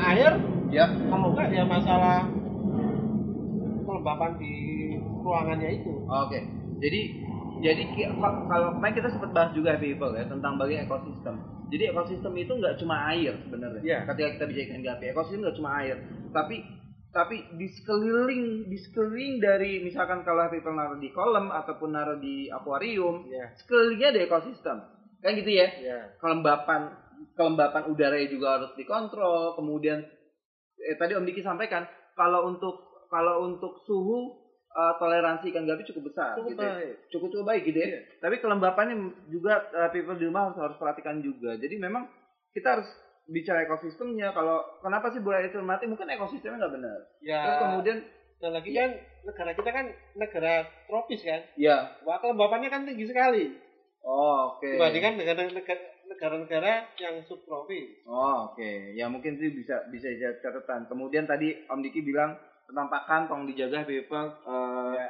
air 0.00 0.32
Ya. 0.70 0.86
kalau 0.86 1.34
enggak 1.34 1.48
ya 1.50 1.64
masalah 1.64 2.30
kelembapan 3.82 4.30
di 4.38 4.54
ruangannya 5.20 5.70
itu 5.74 5.92
Oke. 6.06 6.38
Jadi 6.80 7.00
jadi 7.60 7.82
ka- 8.16 8.40
kalau 8.48 8.72
kemarin 8.72 8.94
kita 8.94 9.08
sempat 9.10 9.30
bahas 9.30 9.50
juga 9.52 9.76
people 9.76 10.16
ya 10.16 10.24
tentang 10.24 10.56
bagi 10.56 10.80
ekosistem. 10.80 11.36
Jadi 11.68 11.84
ekosistem 11.86 12.32
itu 12.34 12.52
nggak 12.54 12.78
cuma 12.78 13.10
air 13.10 13.36
sebenarnya. 13.44 13.82
Iya. 13.84 13.98
Ketika 14.08 14.28
kita 14.32 14.44
bicara 14.48 14.64
ikan 14.64 14.80
gapi, 14.82 15.04
ekosistem 15.06 15.40
nggak 15.44 15.56
cuma 15.56 15.70
air, 15.76 15.96
tapi 16.30 16.56
tapi 17.10 17.36
di 17.58 17.66
sekeliling 17.68 18.42
di 18.64 18.78
sekeliling 18.78 19.42
dari 19.42 19.82
misalkan 19.82 20.22
kalau 20.22 20.46
people 20.48 20.72
naruh 20.72 20.96
di 20.96 21.10
kolam 21.10 21.50
ataupun 21.50 21.90
naruh 21.90 22.16
di 22.16 22.48
akuarium, 22.48 23.26
ya 23.28 23.50
sekelilingnya 23.56 24.08
ada 24.08 24.20
ekosistem. 24.24 24.78
Kan 25.20 25.36
gitu 25.36 25.50
ya. 25.52 25.68
ya 25.80 25.98
Kelembapan 26.18 26.90
kelembapan 27.36 27.82
udaranya 27.92 28.28
juga 28.28 28.58
harus 28.58 28.72
dikontrol. 28.74 29.54
Kemudian 29.56 30.00
eh, 30.80 30.96
tadi 30.96 31.16
Om 31.16 31.28
Diki 31.28 31.44
sampaikan 31.44 31.84
kalau 32.16 32.48
untuk 32.48 33.06
kalau 33.12 33.44
untuk 33.48 33.84
suhu 33.84 34.34
eh, 34.72 34.94
toleransi 34.96 35.52
ikan 35.52 35.68
gapi 35.68 35.84
cukup 35.92 36.12
besar 36.12 36.36
cukup 36.40 36.50
gitu 36.56 36.62
ya 36.62 36.72
baik 36.72 36.94
cukup 37.12 37.28
cukup 37.32 37.46
baik 37.46 37.62
gitu 37.68 37.78
ya. 37.78 38.00
Tapi 38.22 38.36
kelembapannya 38.40 38.96
juga 39.28 39.68
uh, 39.76 39.90
people 39.92 40.16
di 40.16 40.26
rumah 40.28 40.50
harus 40.50 40.58
harus 40.58 40.76
perhatikan 40.80 41.20
juga. 41.20 41.56
Jadi 41.60 41.76
memang 41.76 42.08
kita 42.56 42.80
harus 42.80 42.88
bicara 43.30 43.62
ekosistemnya. 43.68 44.32
Kalau 44.32 44.64
kenapa 44.82 45.12
sih 45.12 45.22
buraya 45.22 45.46
itu 45.46 45.60
mati? 45.62 45.86
Mungkin 45.86 46.08
ekosistemnya 46.08 46.66
nggak 46.66 46.74
benar. 46.80 46.98
ya 47.22 47.40
Terus 47.44 47.60
kemudian 47.62 47.98
dan 48.40 48.56
lagi 48.56 48.72
kan 48.72 48.90
negara 49.28 49.52
kita 49.52 49.70
kan 49.70 49.86
negara 50.16 50.64
tropis 50.88 51.20
kan 51.20 51.44
ya, 51.60 51.92
wah 52.08 52.16
kelembapannya 52.24 52.72
kan 52.72 52.88
tinggi 52.88 53.04
sekali 53.04 53.52
oh, 54.02 54.56
oke. 54.56 54.66
dibandingkan 54.66 55.16
dengan 55.16 55.48
negara- 55.54 55.90
negara-negara 56.10 56.72
yang 56.98 57.22
subtropis 57.24 58.02
Oh, 58.04 58.50
oke. 58.52 58.96
Ya 58.98 59.06
mungkin 59.06 59.38
itu 59.38 59.54
bisa 59.62 59.86
bisa 59.88 60.10
jadi 60.10 60.36
catatan. 60.42 60.90
Kemudian 60.90 61.24
tadi 61.24 61.54
Om 61.70 61.80
Diki 61.80 62.02
bilang 62.02 62.34
tentang 62.66 62.90
pakan 62.90 63.30
tolong 63.30 63.46
dijaga 63.46 63.86
people. 63.86 64.28
Eh, 64.46 64.94
Ya. 64.98 65.08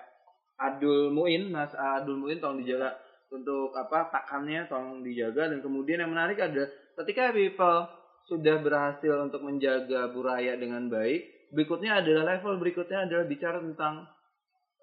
Adul 0.61 1.09
Muin, 1.09 1.48
Mas 1.48 1.72
Adul 1.72 2.20
Muin 2.20 2.37
tolong 2.37 2.61
dijaga 2.61 2.92
untuk 3.33 3.72
apa 3.72 4.11
pakannya 4.12 4.68
tolong 4.68 5.00
dijaga 5.00 5.48
dan 5.48 5.62
kemudian 5.64 6.03
yang 6.05 6.12
menarik 6.12 6.37
ada 6.37 6.68
ketika 7.00 7.33
people 7.33 7.88
sudah 8.29 8.61
berhasil 8.61 9.24
untuk 9.24 9.40
menjaga 9.40 10.12
buraya 10.12 10.55
dengan 10.61 10.87
baik, 10.87 11.48
berikutnya 11.57 12.05
adalah 12.05 12.37
level 12.37 12.61
berikutnya 12.61 13.09
adalah 13.09 13.24
bicara 13.24 13.59
tentang 13.59 14.05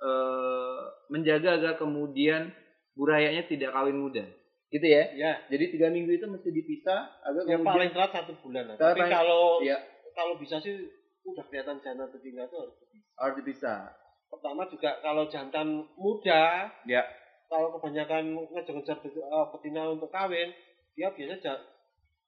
eh, 0.02 0.80
menjaga 1.10 1.62
agar 1.62 1.74
kemudian 1.78 2.50
burayanya 2.98 3.46
tidak 3.46 3.70
kawin 3.72 3.96
muda. 3.96 4.26
Gitu 4.68 4.84
ya. 4.84 5.04
ya 5.14 5.32
Jadi 5.48 5.72
tiga 5.72 5.88
minggu 5.88 6.12
itu 6.12 6.26
mesti 6.26 6.50
dipisah 6.50 7.08
agar 7.24 7.42
yang 7.46 7.62
kemudian 7.62 7.64
paling 7.64 7.92
telat 7.94 8.12
satu 8.12 8.34
bulan 8.42 8.64
lah. 8.66 8.76
Tapi 8.76 9.00
kalau 9.06 9.62
Iya. 9.62 9.78
kalau 10.12 10.36
bisa 10.36 10.58
sih 10.58 10.76
udah 11.24 11.44
kelihatan 11.46 11.78
jantan 11.80 12.10
betina 12.10 12.44
itu 12.44 12.56
harus 12.56 12.76
dipisah. 12.82 13.14
harus 13.16 13.36
dipisah. 13.38 13.80
pertama 14.28 14.64
juga 14.66 15.00
kalau 15.00 15.24
jantan 15.26 15.68
muda 15.96 16.68
Ya. 16.84 17.00
kalau 17.48 17.72
kebanyakan 17.74 18.36
ngejar-ngejar 18.46 19.00
eh, 19.00 19.46
betina 19.50 19.88
untuk 19.88 20.10
kawin 20.10 20.52
dia 20.94 21.08
biasanya 21.10 21.40
ja- 21.40 21.64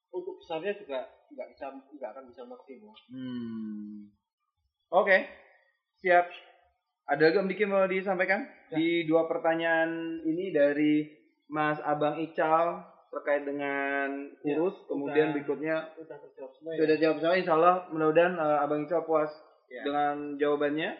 untuk 0.09 0.37
besarnya 0.37 0.71
juga 0.73 0.99
nggak 1.27 1.47
bisa 1.49 1.65
nggak 1.69 2.09
akan 2.09 2.23
bisa 2.25 2.41
maksimal 2.43 2.95
Hmm. 3.07 4.07
Oke. 4.89 5.27
Siap. 5.97 6.25
Ada 7.09 7.21
lagi 7.25 7.37
Om 7.37 7.49
Diki 7.49 7.65
mau 7.65 7.85
disampaikan 7.85 8.45
Ya. 8.69 8.77
di 8.77 9.03
dua 9.03 9.25
pertanyaan 9.25 10.21
ini 10.21 10.53
dari 10.53 11.09
Mas 11.49 11.81
Abang 11.81 12.21
Ical 12.21 12.85
terkait 13.09 13.41
dengan 13.41 14.29
kurus, 14.37 14.77
kemudian 14.85 15.33
Udah. 15.33 15.33
berikutnya 15.33 15.75
udah 15.97 16.17
terjawab 16.21 16.51
semua 16.53 16.71
ya 16.71 16.79
sudah 16.79 16.97
jawab 17.01 17.17
semua. 17.17 17.33
Insya 17.35 17.53
Allah 17.57 17.75
mudah-mudahan 17.89 18.33
eh, 18.37 18.57
Abang 18.61 18.85
Ical 18.85 19.01
puas 19.03 19.33
Ya. 19.69 19.81
dengan 19.81 20.37
jawabannya. 20.37 20.93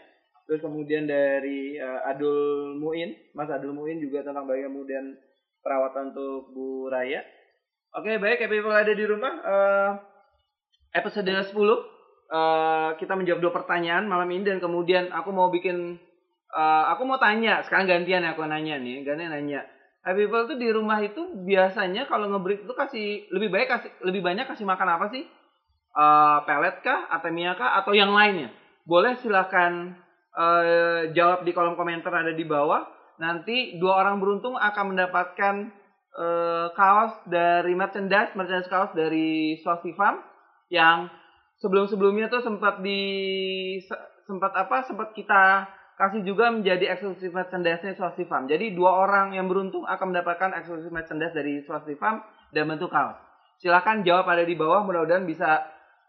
Terus 0.46 0.66
kemudian 0.66 1.06
dari 1.06 1.78
eh, 1.78 2.02
Adul 2.10 2.74
Muin, 2.76 3.14
Mas 3.34 3.50
Adul 3.50 3.78
Muin 3.78 4.02
juga 4.02 4.26
tentang 4.26 4.50
bagaimana 4.50 4.74
kemudian 4.74 5.06
perawatan 5.62 6.10
untuk 6.10 6.50
Bu 6.50 6.90
Raya. 6.90 7.22
Oke, 7.94 8.18
baik, 8.18 8.42
happy 8.42 8.58
people 8.58 8.74
ada 8.74 8.90
di 8.90 9.06
rumah. 9.06 9.34
Eh, 9.46 9.92
episode 10.96 11.30
10 11.30 11.54
eh, 12.30 12.90
kita 13.02 13.14
menjawab 13.18 13.42
dua 13.42 13.54
pertanyaan 13.54 14.06
malam 14.06 14.30
ini 14.30 14.46
dan 14.46 14.62
kemudian 14.62 15.10
aku 15.10 15.34
mau 15.34 15.50
bikin 15.50 15.98
eh, 16.54 16.84
aku 16.94 17.04
mau 17.10 17.18
tanya, 17.18 17.66
sekarang 17.66 17.90
gantian 17.90 18.24
aku 18.26 18.46
nanya 18.46 18.78
nih, 18.78 19.02
gantian 19.02 19.34
nanya. 19.34 19.66
Happy 20.00 20.26
people 20.26 20.48
tuh 20.48 20.56
di 20.56 20.72
rumah 20.72 21.04
itu 21.04 21.22
biasanya 21.44 22.08
kalau 22.08 22.32
ngebreed 22.32 22.64
itu 22.64 22.72
kasih 22.72 23.28
lebih 23.36 23.52
baik 23.52 23.68
kasih 23.68 23.92
lebih 24.08 24.24
banyak 24.24 24.48
kasih 24.48 24.64
makan 24.64 24.96
apa 24.96 25.12
sih? 25.12 25.28
Eh, 25.90 26.40
pelet 26.46 26.80
kah, 26.86 27.10
atemia 27.12 27.58
kah 27.58 27.82
atau 27.82 27.92
yang 27.98 28.14
lainnya? 28.14 28.54
Boleh 28.88 29.18
silahkan 29.20 29.98
eh, 30.38 31.12
jawab 31.12 31.44
di 31.44 31.52
kolom 31.52 31.76
komentar 31.76 32.14
ada 32.14 32.32
di 32.32 32.46
bawah. 32.48 32.86
Nanti 33.20 33.76
dua 33.76 34.00
orang 34.00 34.24
beruntung 34.24 34.56
akan 34.56 34.96
mendapatkan 34.96 35.56
eh, 36.16 36.68
kaos 36.78 37.20
dari 37.28 37.76
merchandise, 37.76 38.32
merchandise 38.38 38.72
kaos 38.72 38.96
dari 38.96 39.60
Swasti 39.60 39.92
Farm 39.98 40.24
yang 40.72 41.12
sebelum-sebelumnya 41.60 42.32
tuh 42.32 42.42
sempat 42.44 42.80
di 42.80 43.00
se- 43.84 44.06
sempat 44.26 44.52
apa? 44.56 44.84
Sempat 44.88 45.12
kita 45.14 45.68
kasih 46.00 46.24
juga 46.24 46.48
menjadi 46.48 46.96
eksklusif 46.96 47.36
merchandise-nya 47.36 48.00
Swasti 48.00 48.24
Farm. 48.24 48.48
Jadi 48.48 48.72
dua 48.72 49.04
orang 49.04 49.36
yang 49.36 49.52
beruntung 49.52 49.84
akan 49.84 50.16
mendapatkan 50.16 50.56
eksklusif 50.56 50.88
merchandise 50.90 51.36
dari 51.36 51.60
Swasti 51.68 52.00
Farm 52.00 52.24
dan 52.56 52.72
bentuk 52.72 52.88
kaos. 52.88 53.20
Silahkan 53.60 54.00
jawab 54.08 54.32
ada 54.32 54.48
di 54.48 54.56
bawah. 54.56 54.88
Mudah-mudahan 54.88 55.28
bisa 55.28 55.60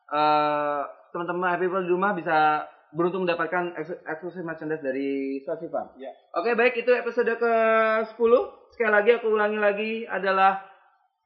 eh, 0.06 0.82
teman-teman 1.10 1.58
happy 1.58 1.66
people 1.66 1.82
di 1.82 1.90
rumah 1.90 2.14
bisa 2.14 2.70
beruntung 2.94 3.26
mendapatkan 3.26 3.74
eks- 3.74 4.02
eksklusif 4.06 4.46
merchandise 4.46 4.82
dari 4.82 5.42
Swasti 5.42 5.66
Farm. 5.66 5.90
Ya. 5.98 6.14
Oke, 6.38 6.54
baik 6.54 6.78
itu 6.78 6.94
episode 6.94 7.34
ke-10. 7.34 8.32
Sekali 8.78 8.90
lagi 8.94 9.10
aku 9.18 9.26
ulangi 9.34 9.58
lagi 9.58 9.92
adalah 10.06 10.69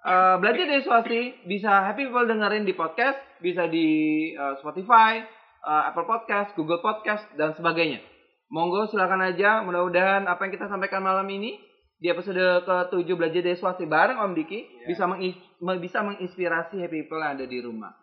eh, 0.04 0.36
belajar 0.38 0.64
dari 0.64 0.82
Swasti 0.84 1.20
bisa 1.44 1.88
happy 1.88 2.06
people 2.06 2.28
dengerin 2.28 2.62
di 2.62 2.72
podcast, 2.72 3.16
bisa 3.40 3.64
di 3.66 3.86
eh, 4.30 4.54
Spotify, 4.60 5.24
eh, 5.60 5.82
Apple 5.88 6.04
Podcast, 6.04 6.52
Google 6.54 6.78
Podcast 6.78 7.24
dan 7.34 7.56
sebagainya. 7.56 8.04
Monggo 8.52 8.86
silakan 8.86 9.24
aja. 9.24 9.64
Mudah-mudahan 9.64 10.28
apa 10.28 10.44
yang 10.44 10.52
kita 10.52 10.68
sampaikan 10.68 11.02
malam 11.02 11.26
ini 11.26 11.56
di 11.96 12.12
episode 12.12 12.36
ke-7 12.62 13.08
belajar 13.16 13.40
dari 13.40 13.56
Swasti 13.56 13.88
bareng 13.88 14.20
Om 14.20 14.32
Diki 14.36 14.60
Ya. 14.84 14.92
bisa 14.92 15.08
mengis- 15.08 15.40
bisa 15.80 16.04
menginspirasi 16.04 16.76
happy 16.76 17.08
people 17.08 17.18
yang 17.18 17.40
ada 17.40 17.46
di 17.48 17.58
rumah. 17.64 17.96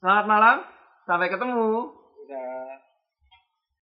Selamat 0.00 0.26
malam, 0.26 0.56
sampai 1.04 1.28
ketemu. 1.28 1.92
udah 2.24 2.80